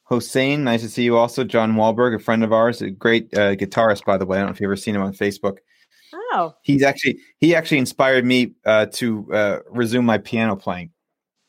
[0.05, 1.43] Hossein, nice to see you also.
[1.43, 4.37] John Wahlberg, a friend of ours, a great uh, guitarist, by the way.
[4.37, 5.57] I don't know if you've ever seen him on Facebook.
[6.13, 6.53] Oh.
[6.61, 10.91] He's actually he actually inspired me uh, to uh, resume my piano playing.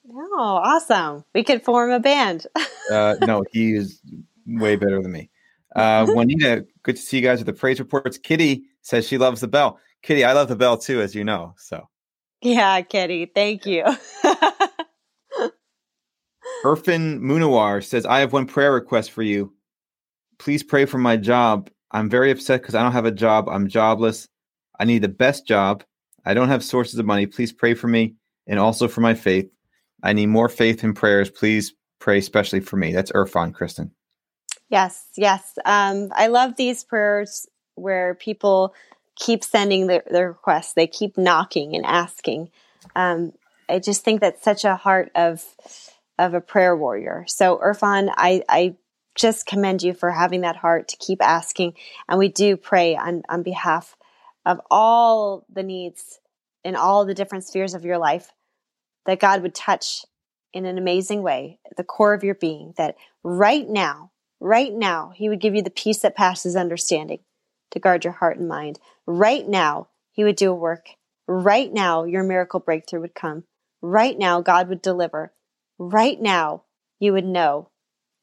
[0.08, 1.24] Oh, awesome!
[1.34, 2.46] We could form a band.
[2.88, 4.00] Uh, no, he is
[4.46, 5.28] way better than me.
[5.74, 8.16] Uh, Juanita, good to see you guys with the praise reports.
[8.16, 9.80] Kitty says she loves the bell.
[10.02, 11.52] Kitty, I love the bell too, as you know.
[11.58, 11.88] So.
[12.42, 13.84] Yeah, Kitty, thank you.
[16.64, 19.52] Irfan Munawar says, I have one prayer request for you.
[20.38, 21.70] Please pray for my job.
[21.90, 23.48] I'm very upset because I don't have a job.
[23.48, 24.28] I'm jobless.
[24.78, 25.84] I need the best job.
[26.24, 27.26] I don't have sources of money.
[27.26, 28.16] Please pray for me
[28.46, 29.48] and also for my faith.
[30.02, 31.30] I need more faith and prayers.
[31.30, 32.92] Please pray especially for me.
[32.92, 33.92] That's Irfan, Kristen.
[34.68, 35.58] Yes, yes.
[35.64, 38.74] Um, I love these prayers where people
[39.14, 40.74] keep sending their, their requests.
[40.74, 42.50] They keep knocking and asking.
[42.94, 43.32] Um,
[43.68, 45.44] I just think that's such a heart of
[46.18, 47.24] of a prayer warrior.
[47.28, 48.76] So, Irfan, I, I
[49.14, 51.74] just commend you for having that heart to keep asking.
[52.08, 53.96] And we do pray on, on behalf
[54.44, 56.20] of all the needs
[56.64, 58.30] in all the different spheres of your life
[59.06, 60.04] that God would touch
[60.52, 64.10] in an amazing way the core of your being, that right now,
[64.40, 67.20] right now, He would give you the peace that passes understanding
[67.70, 68.78] to guard your heart and mind.
[69.06, 70.88] Right now, He would do a work.
[71.28, 73.44] Right now, your miracle breakthrough would come.
[73.82, 75.32] Right now, God would deliver
[75.78, 76.64] right now
[76.98, 77.70] you would know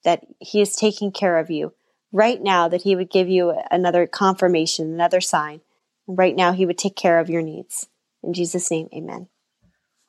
[0.03, 1.73] that He is taking care of you.
[2.11, 5.61] Right now, that He would give you another confirmation, another sign.
[6.07, 7.87] Right now, He would take care of your needs.
[8.21, 9.27] In Jesus' name, amen.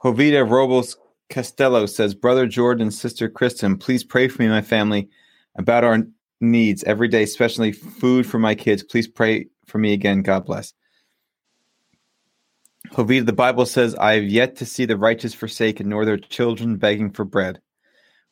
[0.03, 0.99] Jovita Robles
[1.30, 5.09] Castello says, Brother Jordan Sister Kristen, please pray for me and my family
[5.57, 6.01] about our
[6.40, 8.82] needs every day, especially food for my kids.
[8.82, 10.22] Please pray for me again.
[10.22, 10.74] God bless.
[12.89, 16.76] Jovita, the Bible says, I have yet to see the righteous forsaken, nor their children
[16.76, 17.61] begging for bread.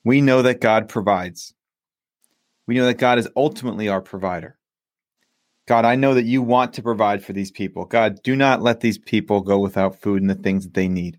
[0.04, 1.54] We know that God provides.
[2.66, 4.58] We know that God is ultimately our provider.
[5.66, 7.84] God, I know that you want to provide for these people.
[7.84, 11.18] God, do not let these people go without food and the things that they need.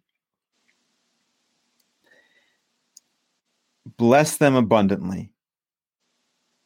[3.97, 5.31] Bless them abundantly.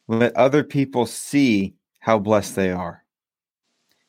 [0.06, 3.04] Let other people see how blessed they are.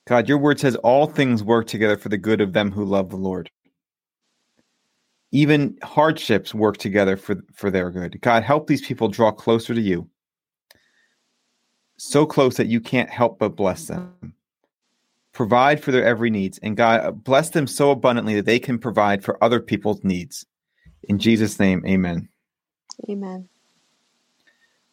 [0.10, 3.12] God, your word says all things work together for the good of them who love
[3.12, 3.52] the Lord.
[5.32, 8.20] Even hardships work together for, for their good.
[8.22, 10.10] God, help these people draw closer to you
[11.98, 14.34] so close that you can't help but bless them.
[15.32, 18.80] Provide for their every needs, and God uh, bless them so abundantly that they can
[18.80, 20.44] provide for other people's needs.
[21.04, 22.30] In Jesus' name, amen.
[23.08, 23.48] Amen.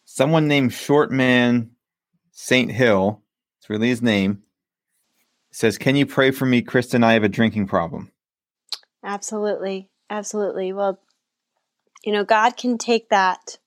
[0.05, 1.71] Someone named Shortman
[2.33, 2.71] St.
[2.71, 3.23] Hill,
[3.59, 4.43] it's really his name,
[5.57, 7.03] says, Can you pray for me, Kristen?
[7.03, 8.13] I have a drinking problem.
[9.03, 9.89] Absolutely.
[10.11, 10.73] Absolutely.
[10.73, 11.01] Well,
[12.05, 13.59] you know, God can take that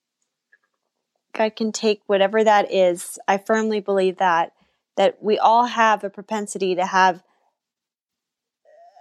[1.32, 3.18] God can take whatever that is.
[3.26, 4.52] I firmly believe that
[4.96, 7.22] that we all have a propensity to have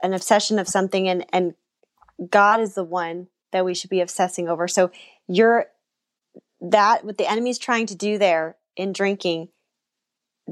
[0.01, 1.53] an obsession of something and and
[2.29, 4.67] God is the one that we should be obsessing over.
[4.67, 4.91] So
[5.27, 5.67] you're
[6.61, 9.49] that what the enemy's trying to do there in drinking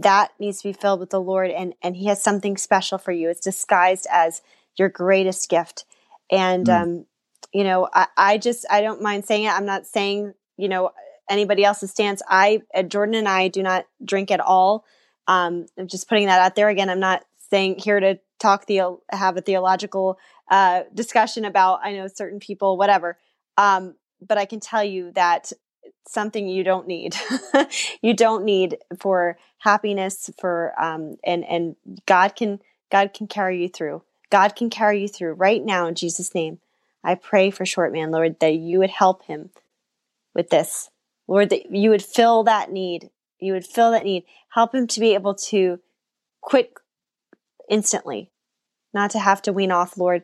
[0.01, 3.11] that needs to be filled with the Lord and and he has something special for
[3.11, 3.29] you.
[3.29, 4.41] It's disguised as
[4.77, 5.85] your greatest gift.
[6.31, 6.81] And mm.
[6.81, 7.05] um
[7.53, 9.53] you know, I, I just I don't mind saying it.
[9.53, 10.91] I'm not saying, you know,
[11.29, 12.21] anybody else's stance.
[12.27, 14.85] I, uh, Jordan and I do not drink at all.
[15.27, 16.69] Um, I'm just putting that out there.
[16.69, 20.17] Again, I'm not saying here to talk the have a theological
[20.49, 23.17] uh, discussion about I know certain people, whatever.
[23.57, 25.51] Um, but I can tell you that
[26.07, 27.15] something you don't need.
[28.01, 31.75] you don't need for happiness for um, and and
[32.05, 32.59] God can
[32.91, 34.03] God can carry you through.
[34.29, 36.59] God can carry you through right now in Jesus' name.
[37.03, 39.49] I pray for Short Man, Lord, that you would help him
[40.33, 40.89] with this.
[41.27, 43.09] Lord, that you would fill that need.
[43.39, 44.23] You would fill that need.
[44.49, 45.79] Help him to be able to
[46.41, 46.73] quit
[47.69, 48.31] instantly,
[48.93, 50.23] not to have to wean off, Lord.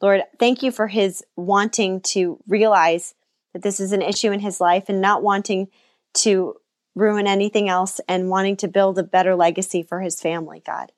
[0.00, 3.14] Lord, thank you for his wanting to realize
[3.52, 5.68] that this is an issue in his life and not wanting
[6.14, 6.54] to
[6.94, 10.92] ruin anything else and wanting to build a better legacy for his family, God.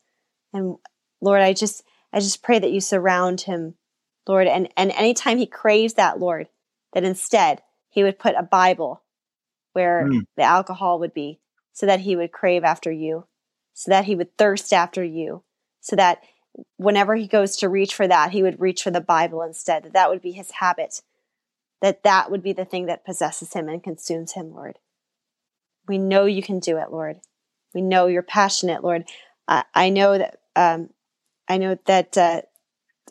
[0.52, 0.76] And
[1.20, 3.74] Lord, I just I just pray that you surround him,
[4.26, 6.48] Lord, and and anytime he craves that, Lord,
[6.92, 9.02] that instead he would put a Bible
[9.72, 10.22] where mm.
[10.36, 11.40] the alcohol would be
[11.72, 13.26] so that he would crave after you,
[13.72, 15.42] so that he would thirst after you,
[15.80, 16.22] so that
[16.76, 19.92] whenever he goes to reach for that, he would reach for the Bible instead, that
[19.94, 21.02] that would be his habit,
[21.82, 24.78] that that would be the thing that possesses him and consumes him, Lord.
[25.86, 27.18] We know you can do it, Lord.
[27.74, 29.04] We know you're passionate, Lord.
[29.48, 30.90] I, I know that, um,
[31.48, 32.42] I know that, uh,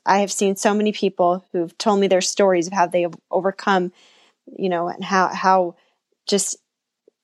[0.05, 3.13] I have seen so many people who've told me their stories of how they have
[3.29, 3.91] overcome,
[4.57, 5.75] you know, and how, how
[6.25, 6.55] just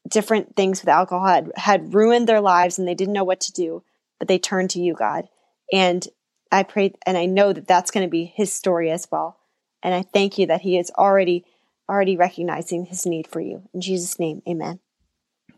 [0.07, 3.53] different things with alcohol had, had ruined their lives and they didn't know what to
[3.53, 3.83] do,
[4.19, 5.29] but they turned to you, God.
[5.71, 6.05] And
[6.51, 9.39] I pray and I know that that's going to be his story as well.
[9.87, 11.45] And I thank you that he is already
[11.87, 13.63] already recognizing his need for you.
[13.73, 14.79] In Jesus' name, amen.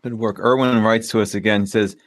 [0.03, 0.39] Good work.
[0.39, 1.97] Erwin writes to us again, says,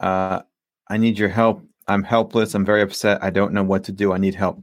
[0.00, 0.42] uh,
[0.88, 1.64] I need your help.
[1.88, 2.54] I'm helpless.
[2.54, 3.24] I'm very upset.
[3.24, 4.12] I don't know what to do.
[4.12, 4.62] I need help.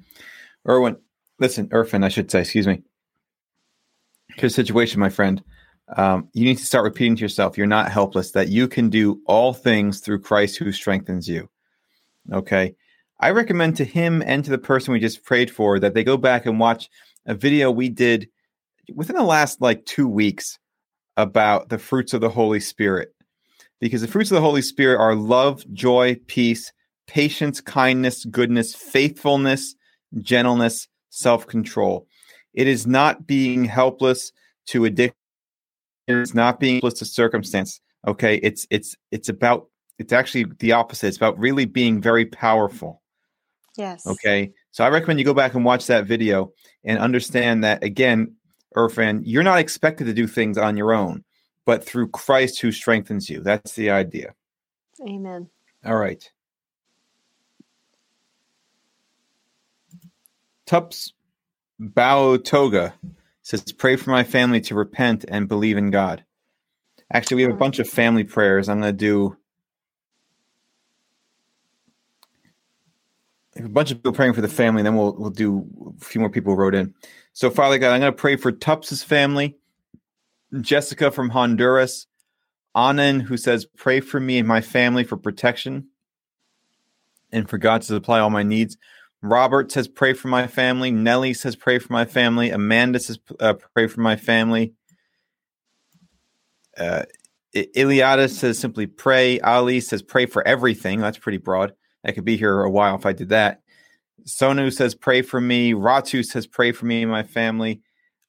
[0.70, 0.98] Erwin,
[1.40, 2.84] listen, Irfan, I should say, excuse me.
[4.36, 5.44] Here's the situation, my friend
[5.96, 9.22] um, you need to start repeating to yourself you're not helpless that you can do
[9.26, 11.50] all things through christ who strengthens you
[12.34, 12.76] okay
[13.20, 16.18] i recommend to him and to the person we just prayed for that they go
[16.18, 16.90] back and watch
[17.28, 18.28] a video we did
[18.96, 20.58] within the last like two weeks
[21.18, 23.14] about the fruits of the holy spirit
[23.80, 26.72] because the fruits of the holy spirit are love joy peace
[27.06, 29.76] patience kindness goodness faithfulness
[30.22, 32.08] gentleness self-control
[32.54, 34.32] it is not being helpless
[34.66, 35.16] to addiction
[36.08, 37.82] it's not being helpless to circumstance.
[38.08, 39.68] Okay, it's it's it's about
[40.00, 41.08] it's actually the opposite.
[41.08, 43.02] It's about really being very powerful.
[43.76, 44.08] Yes.
[44.08, 44.52] Okay.
[44.78, 46.54] So I recommend you go back and watch that video
[46.84, 48.36] and understand that again,
[48.76, 51.24] Irfan, you're not expected to do things on your own,
[51.66, 53.40] but through Christ who strengthens you.
[53.42, 54.36] That's the idea.
[55.02, 55.50] Amen.
[55.84, 56.24] All right.
[60.68, 61.14] Tups
[61.82, 62.94] Bao Toga
[63.42, 66.24] says, Pray for my family to repent and believe in God.
[67.12, 68.70] Actually, we have a bunch of family prayers.
[68.70, 69.37] I'm going to do.
[73.60, 75.66] A bunch of people praying for the family, and then we'll we'll do
[76.00, 76.94] a few more people wrote in.
[77.34, 79.58] So, Father God, I'm going to pray for Tups's family,
[80.62, 82.08] Jessica from Honduras,
[82.76, 85.88] Anand, who says, Pray for me and my family for protection
[87.32, 88.78] and for God to supply all my needs.
[89.22, 90.92] Robert says, Pray for my family.
[90.92, 92.50] Nellie says, Pray for my family.
[92.50, 94.74] Amanda says, uh, Pray for my family.
[96.78, 97.04] Uh,
[97.56, 99.40] Iliada says, Simply pray.
[99.42, 101.02] Ali says, Pray for everything.
[101.02, 101.74] That's pretty broad.
[102.08, 103.62] I could be here a while if I did that.
[104.26, 105.74] Sonu says, Pray for me.
[105.74, 107.82] Ratu says, Pray for me and my family.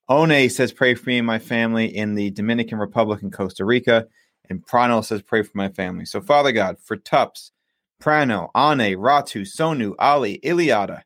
[0.07, 4.07] One says, Pray for me and my family in the Dominican Republic and Costa Rica.
[4.49, 6.05] And Prano says, Pray for my family.
[6.05, 7.51] So, Father God, for Tups,
[8.01, 11.03] Prano, Ane, Ratu, Sonu, Ali, Iliada,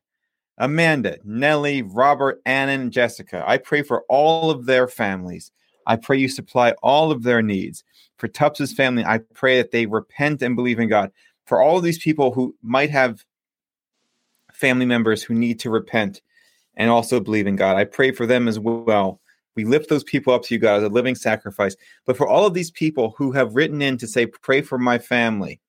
[0.58, 5.50] Amanda, Nellie, Robert, Annan, and Jessica, I pray for all of their families.
[5.86, 7.84] I pray you supply all of their needs.
[8.18, 11.10] For Tups's family, I pray that they repent and believe in God.
[11.46, 13.24] For all of these people who might have
[14.52, 16.22] family members who need to repent
[16.76, 19.20] and also believe in God, I pray for them as well.
[19.56, 21.76] We lift those people up to you, God, as a living sacrifice.
[22.06, 24.98] But for all of these people who have written in to say, Pray for my
[24.98, 25.60] family,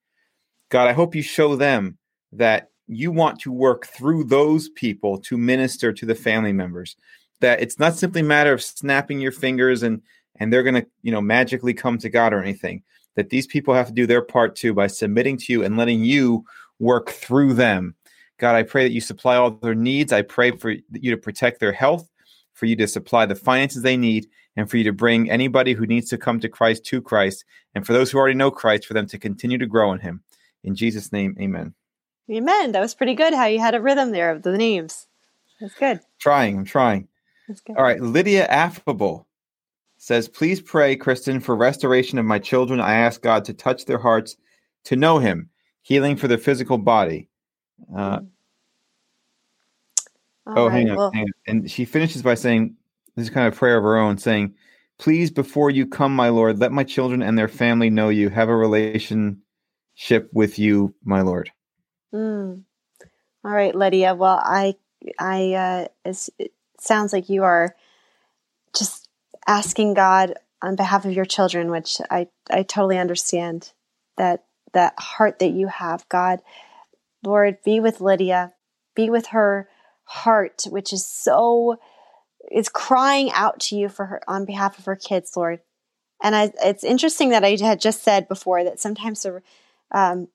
[0.69, 1.97] God, I hope you show them
[2.31, 6.95] that you want to work through those people to minister to the family members.
[7.41, 10.01] That it's not simply a matter of snapping your fingers and
[10.37, 12.83] and they're going to, you know, magically come to God or anything.
[13.15, 16.03] That these people have to do their part too by submitting to you and letting
[16.03, 16.45] you
[16.79, 17.95] work through them.
[18.37, 20.11] God, I pray that you supply all their needs.
[20.11, 22.09] I pray for you to protect their health
[22.55, 25.85] for you to supply the finances they need, and for you to bring anybody who
[25.85, 27.43] needs to come to Christ to Christ,
[27.75, 30.23] and for those who already know Christ, for them to continue to grow in Him.
[30.63, 31.73] In Jesus' name, amen.
[32.31, 32.71] Amen.
[32.71, 35.05] That was pretty good how you had a rhythm there of the names.
[35.59, 35.99] That's good.
[36.19, 37.07] Trying, I'm trying.
[37.47, 37.75] That's good.
[37.77, 38.01] All right.
[38.01, 39.27] Lydia Affable
[40.05, 42.79] says, Please pray, Kristen, for restoration of my children.
[42.79, 44.37] I ask God to touch their hearts
[44.83, 45.49] to know Him,
[45.81, 47.27] healing for their physical body.
[47.91, 48.27] Uh, mm.
[50.45, 51.33] Oh, right, hang on, well, hang on.
[51.47, 52.75] And she finishes by saying,
[53.15, 54.53] this is kind of prayer of her own, saying,
[54.99, 58.47] Please, before you come, my Lord, let my children and their family know you, have
[58.47, 61.51] a relationship with you, my Lord.
[62.13, 62.61] Mm.
[63.43, 64.13] All right, Lydia.
[64.13, 64.75] Well, I,
[65.17, 65.87] I, uh,
[66.37, 67.75] it sounds like you are
[68.77, 69.04] just
[69.47, 73.71] asking God on behalf of your children, which I, I totally understand
[74.17, 76.41] that that heart that you have, God.
[77.23, 78.53] Lord, be with Lydia,
[78.95, 79.69] be with her
[80.03, 81.77] heart, which is so
[82.51, 85.61] is crying out to you for her on behalf of her kids, Lord.
[86.23, 89.25] And I, it's interesting that I had just said before that sometimes
[89.91, 90.27] um,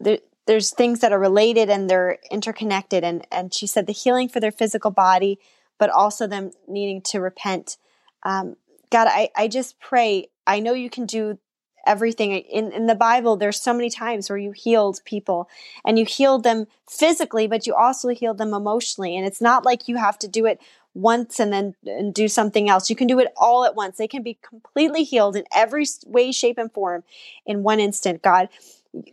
[0.00, 3.04] there, there's things that are related and they're interconnected.
[3.04, 5.38] And and she said the healing for their physical body,
[5.78, 7.76] but also them needing to repent.
[8.22, 8.56] Um,
[8.90, 10.28] God, I, I just pray.
[10.46, 11.38] I know you can do
[11.86, 12.32] everything.
[12.32, 15.48] In, in the bible there's so many times where you healed people
[15.86, 19.88] and you healed them physically but you also healed them emotionally and it's not like
[19.88, 20.60] you have to do it
[20.94, 22.90] once and then and do something else.
[22.90, 23.96] You can do it all at once.
[23.96, 27.04] They can be completely healed in every way shape and form
[27.46, 28.48] in one instant god.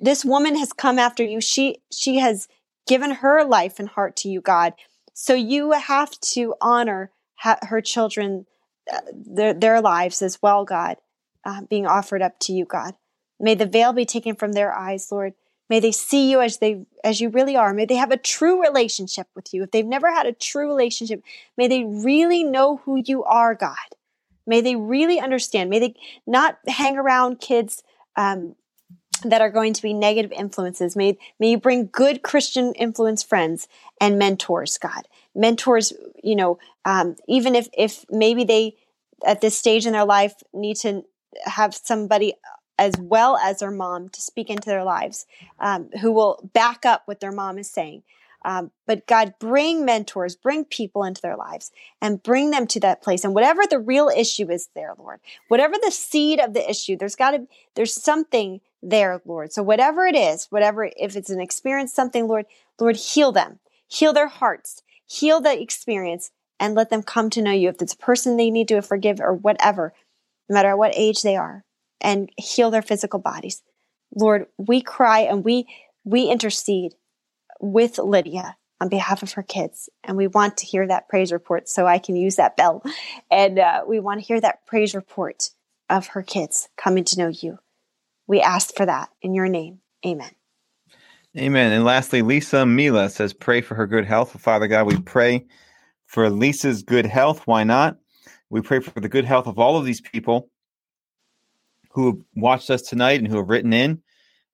[0.02, 1.40] This woman has come after you.
[1.40, 2.48] She she has
[2.88, 4.74] given her life and heart to you god.
[5.14, 7.12] So you have to honor
[7.62, 8.48] her children
[9.14, 10.98] their, their lives as well god
[11.46, 12.96] uh, being offered up to you, God.
[13.40, 15.34] May the veil be taken from their eyes, Lord.
[15.70, 17.74] May they see you as they as you really are.
[17.74, 19.64] May they have a true relationship with you.
[19.64, 21.24] If they've never had a true relationship,
[21.58, 23.76] may they really know who you are, God.
[24.46, 25.70] May they really understand.
[25.70, 25.96] May they
[26.28, 27.84] not hang around kids
[28.16, 28.56] um,
[29.24, 30.96] that are going to be negative influences.
[30.96, 33.68] May may you bring good Christian influence friends
[34.00, 35.08] and mentors, God.
[35.36, 38.76] Mentors, you know, um, even if if maybe they
[39.26, 41.04] at this stage in their life need to
[41.44, 42.34] have somebody
[42.78, 45.26] as well as their mom to speak into their lives
[45.60, 48.04] um, who will back up what their mom is saying.
[48.44, 53.02] Um, but God, bring mentors, bring people into their lives and bring them to that
[53.02, 53.24] place.
[53.24, 57.16] And whatever the real issue is there, Lord, whatever the seed of the issue, there's
[57.16, 59.52] got to, there's something there, Lord.
[59.52, 62.46] So whatever it is, whatever, if it's an experience, something, Lord,
[62.80, 63.58] Lord, heal them,
[63.88, 67.70] heal their hearts, heal the experience and let them come to know you.
[67.70, 69.94] If it's a person they need to forgive or whatever,
[70.50, 71.64] no matter what age they are,
[72.02, 73.62] and heal their physical bodies.
[74.16, 75.68] Lord, we cry and we
[76.04, 76.94] we intercede
[77.60, 81.68] with Lydia on behalf of her kids, and we want to hear that praise report
[81.68, 82.84] so I can use that bell,
[83.32, 85.50] and uh, we want to hear that praise report
[85.90, 87.60] of her kids coming to know you.
[88.28, 89.80] We ask for that in your name.
[90.06, 90.32] Amen.
[91.38, 91.74] Amen.
[91.74, 94.40] And lastly, Lisa Mila says, pray for her good health.
[94.42, 95.46] Father God, we pray
[96.08, 97.48] for Lisa's good health.
[97.48, 97.98] Why not?
[98.50, 100.50] We pray for the good health of all of these people
[101.92, 104.02] who have watched us tonight and who have written in.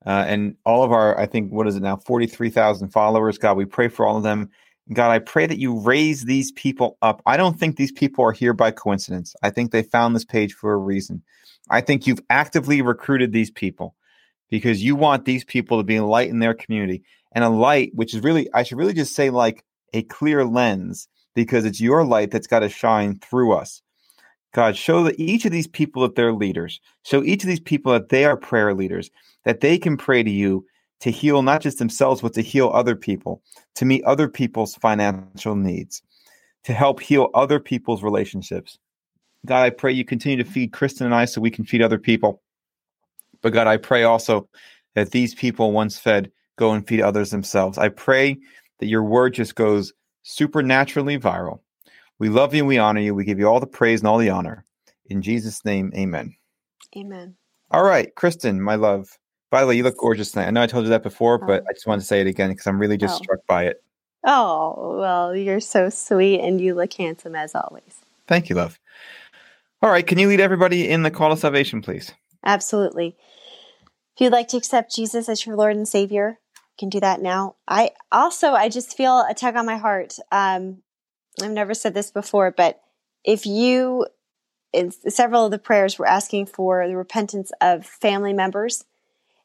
[0.05, 3.38] uh, and all of our, I think, what is it now, 43,000 followers.
[3.38, 4.49] God, we pray for all of them.
[4.93, 7.21] God, I pray that you raise these people up.
[7.25, 9.36] I don't think these people are here by coincidence.
[9.43, 11.21] I think they found this page for a reason.
[11.69, 13.95] I think you've actively recruited these people
[14.51, 17.91] because you want these people to be a light in their community and a light,
[17.95, 22.05] which is really, I should really just say, like a clear lens because it's your
[22.05, 23.81] light that's got to shine through us.
[24.53, 26.81] God, show that each of these people that they're leaders.
[27.03, 29.09] Show each of these people that they are prayer leaders,
[29.45, 30.65] that they can pray to you
[30.99, 33.41] to heal not just themselves, but to heal other people,
[33.75, 36.03] to meet other people's financial needs,
[36.65, 38.77] to help heal other people's relationships.
[39.45, 40.53] God, I pray you continue to mm-hmm.
[40.53, 42.41] feed Kristen and I so we can feed other people.
[43.41, 44.47] But God, I pray also
[44.95, 47.77] that these people, once fed, go and feed others themselves.
[47.77, 48.37] I pray
[48.79, 51.59] that your word just goes supernaturally viral.
[52.19, 53.15] We love you we honor you.
[53.15, 54.63] We give you all the praise and all the honor.
[55.07, 56.35] In Jesus' name, amen.
[56.95, 57.35] Amen.
[57.71, 59.17] All right, Kristen, my love.
[59.49, 60.47] By the way, you look gorgeous tonight.
[60.47, 61.65] I know I told you that before, but oh.
[61.69, 63.23] I just wanted to say it again because I'm really just oh.
[63.23, 63.83] struck by it.
[64.25, 68.01] Oh, well, you're so sweet and you look handsome as always.
[68.27, 68.79] Thank you, love.
[69.81, 72.13] All right, can you lead everybody in the call to salvation, please?
[72.45, 73.15] Absolutely.
[74.15, 77.21] If you'd like to accept Jesus as your Lord and Savior, you can do that
[77.21, 77.55] now.
[77.67, 80.15] I also, I just feel a tug on my heart.
[80.31, 80.81] Um,
[81.41, 82.81] I've never said this before, but
[83.23, 84.07] if you,
[84.73, 88.83] in several of the prayers, were asking for the repentance of family members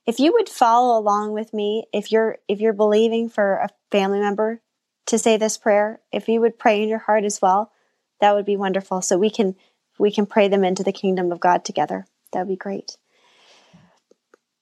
[0.07, 4.21] if you would follow along with me if you're if you're believing for a family
[4.21, 4.63] member
[5.07, 7.73] to say this prayer if you would pray in your heart as well
[8.21, 9.55] that would be wonderful so we can
[9.99, 12.07] we can pray them into the kingdom of god together
[12.37, 12.99] that would be great.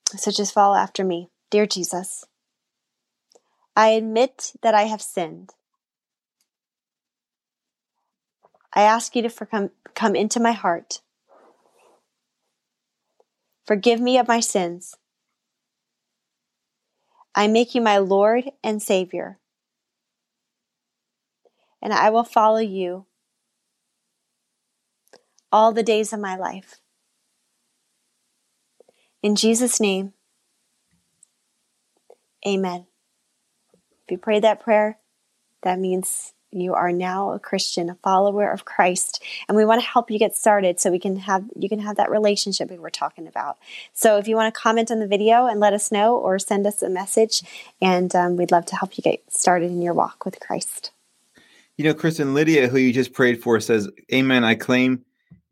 [0.07, 1.29] So just follow after me.
[1.51, 2.25] Dear jesus
[3.77, 5.51] i admit that i have sinned.
[8.73, 11.01] I ask you to for come, come into my heart.
[13.67, 14.95] Forgive me of my sins.
[17.35, 19.39] I make you my Lord and Savior,
[21.83, 23.07] and I will follow you
[25.51, 26.81] all the days of my life.
[29.25, 30.13] In Jesus' name,
[32.47, 32.85] amen.
[34.05, 34.99] If you prayed that prayer,
[35.63, 39.87] that means you are now a Christian, a follower of Christ, and we want to
[39.87, 42.91] help you get started so we can have you can have that relationship we were
[42.91, 43.57] talking about.
[43.95, 46.67] So if you want to comment on the video and let us know, or send
[46.67, 47.43] us a message,
[47.81, 50.91] and um, we'd love to help you get started in your walk with Christ.
[51.79, 55.03] You know, Kristen Lydia, who you just prayed for, says, "Amen." I claim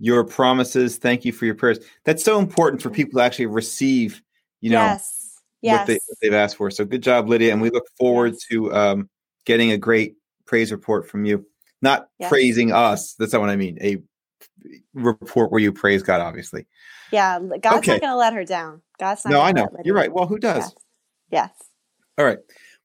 [0.02, 0.96] your promises.
[0.96, 1.78] Thank you for your prayers.
[2.04, 4.20] That's so important for people to actually receive.
[4.60, 4.82] You know.
[4.82, 5.40] Yes.
[5.62, 5.88] Yes.
[5.88, 6.72] What, they, have asked for.
[6.72, 7.52] So good job, Lydia.
[7.52, 9.08] And we look forward to um,
[9.46, 11.46] getting a great praise report from you.
[11.82, 12.28] Not yes.
[12.28, 13.14] praising us.
[13.14, 13.78] That's not what I mean.
[13.80, 13.98] A
[14.92, 16.66] report where you praise God, obviously.
[17.12, 17.92] Yeah, God's okay.
[17.92, 18.82] not going to let her down.
[18.98, 19.30] God's not.
[19.30, 19.68] No, I know.
[19.84, 20.12] You're right.
[20.12, 20.64] Well, who does?
[20.64, 20.74] Yes.
[21.30, 21.50] yes.
[22.18, 22.38] All right.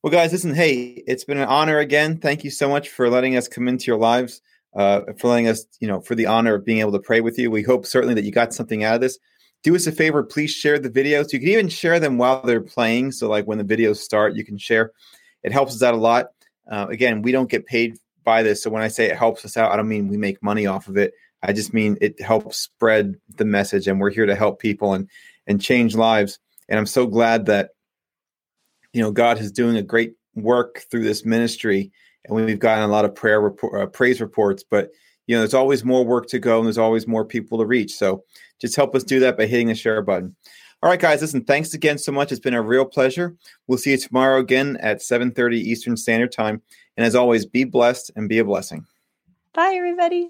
[0.04, 0.54] Well, guys, listen.
[0.54, 2.20] Hey, it's been an honor again.
[2.20, 4.42] Thank you so much for letting us come into your lives.
[4.76, 7.40] Uh, for letting us, you know, for the honor of being able to pray with
[7.40, 7.50] you.
[7.50, 9.18] We hope certainly that you got something out of this.
[9.64, 11.34] Do us a favor, please share the videos.
[11.34, 13.12] You can even share them while they're playing.
[13.14, 14.92] So, like when the videos start, you can share.
[15.44, 16.28] It helps us out a lot.
[16.70, 17.98] Uh, again, we don't get paid
[18.28, 18.62] by this.
[18.62, 20.90] So when I say it helps us out, I don't mean we make money off
[20.90, 21.14] of it.
[21.42, 25.10] I just mean it helps spread the message, and we're here to help people and
[25.48, 26.40] and change lives.
[26.68, 27.70] And I'm so glad that
[28.92, 31.92] you know God is doing a great work through this ministry,
[32.28, 34.64] and we've gotten a lot of prayer report, uh, praise reports.
[34.70, 34.92] But
[35.28, 37.94] you know, there's always more work to go, and there's always more people to reach.
[37.94, 38.24] So
[38.60, 40.36] just help us do that by hitting the share button.
[40.84, 42.32] All right, guys, listen, thanks again so much.
[42.32, 43.36] It's been a real pleasure.
[43.66, 46.62] We'll see you tomorrow again at 7.30 Eastern Standard Time.
[46.96, 48.86] And as always, be blessed and be a blessing.
[49.54, 50.30] Bye, everybody.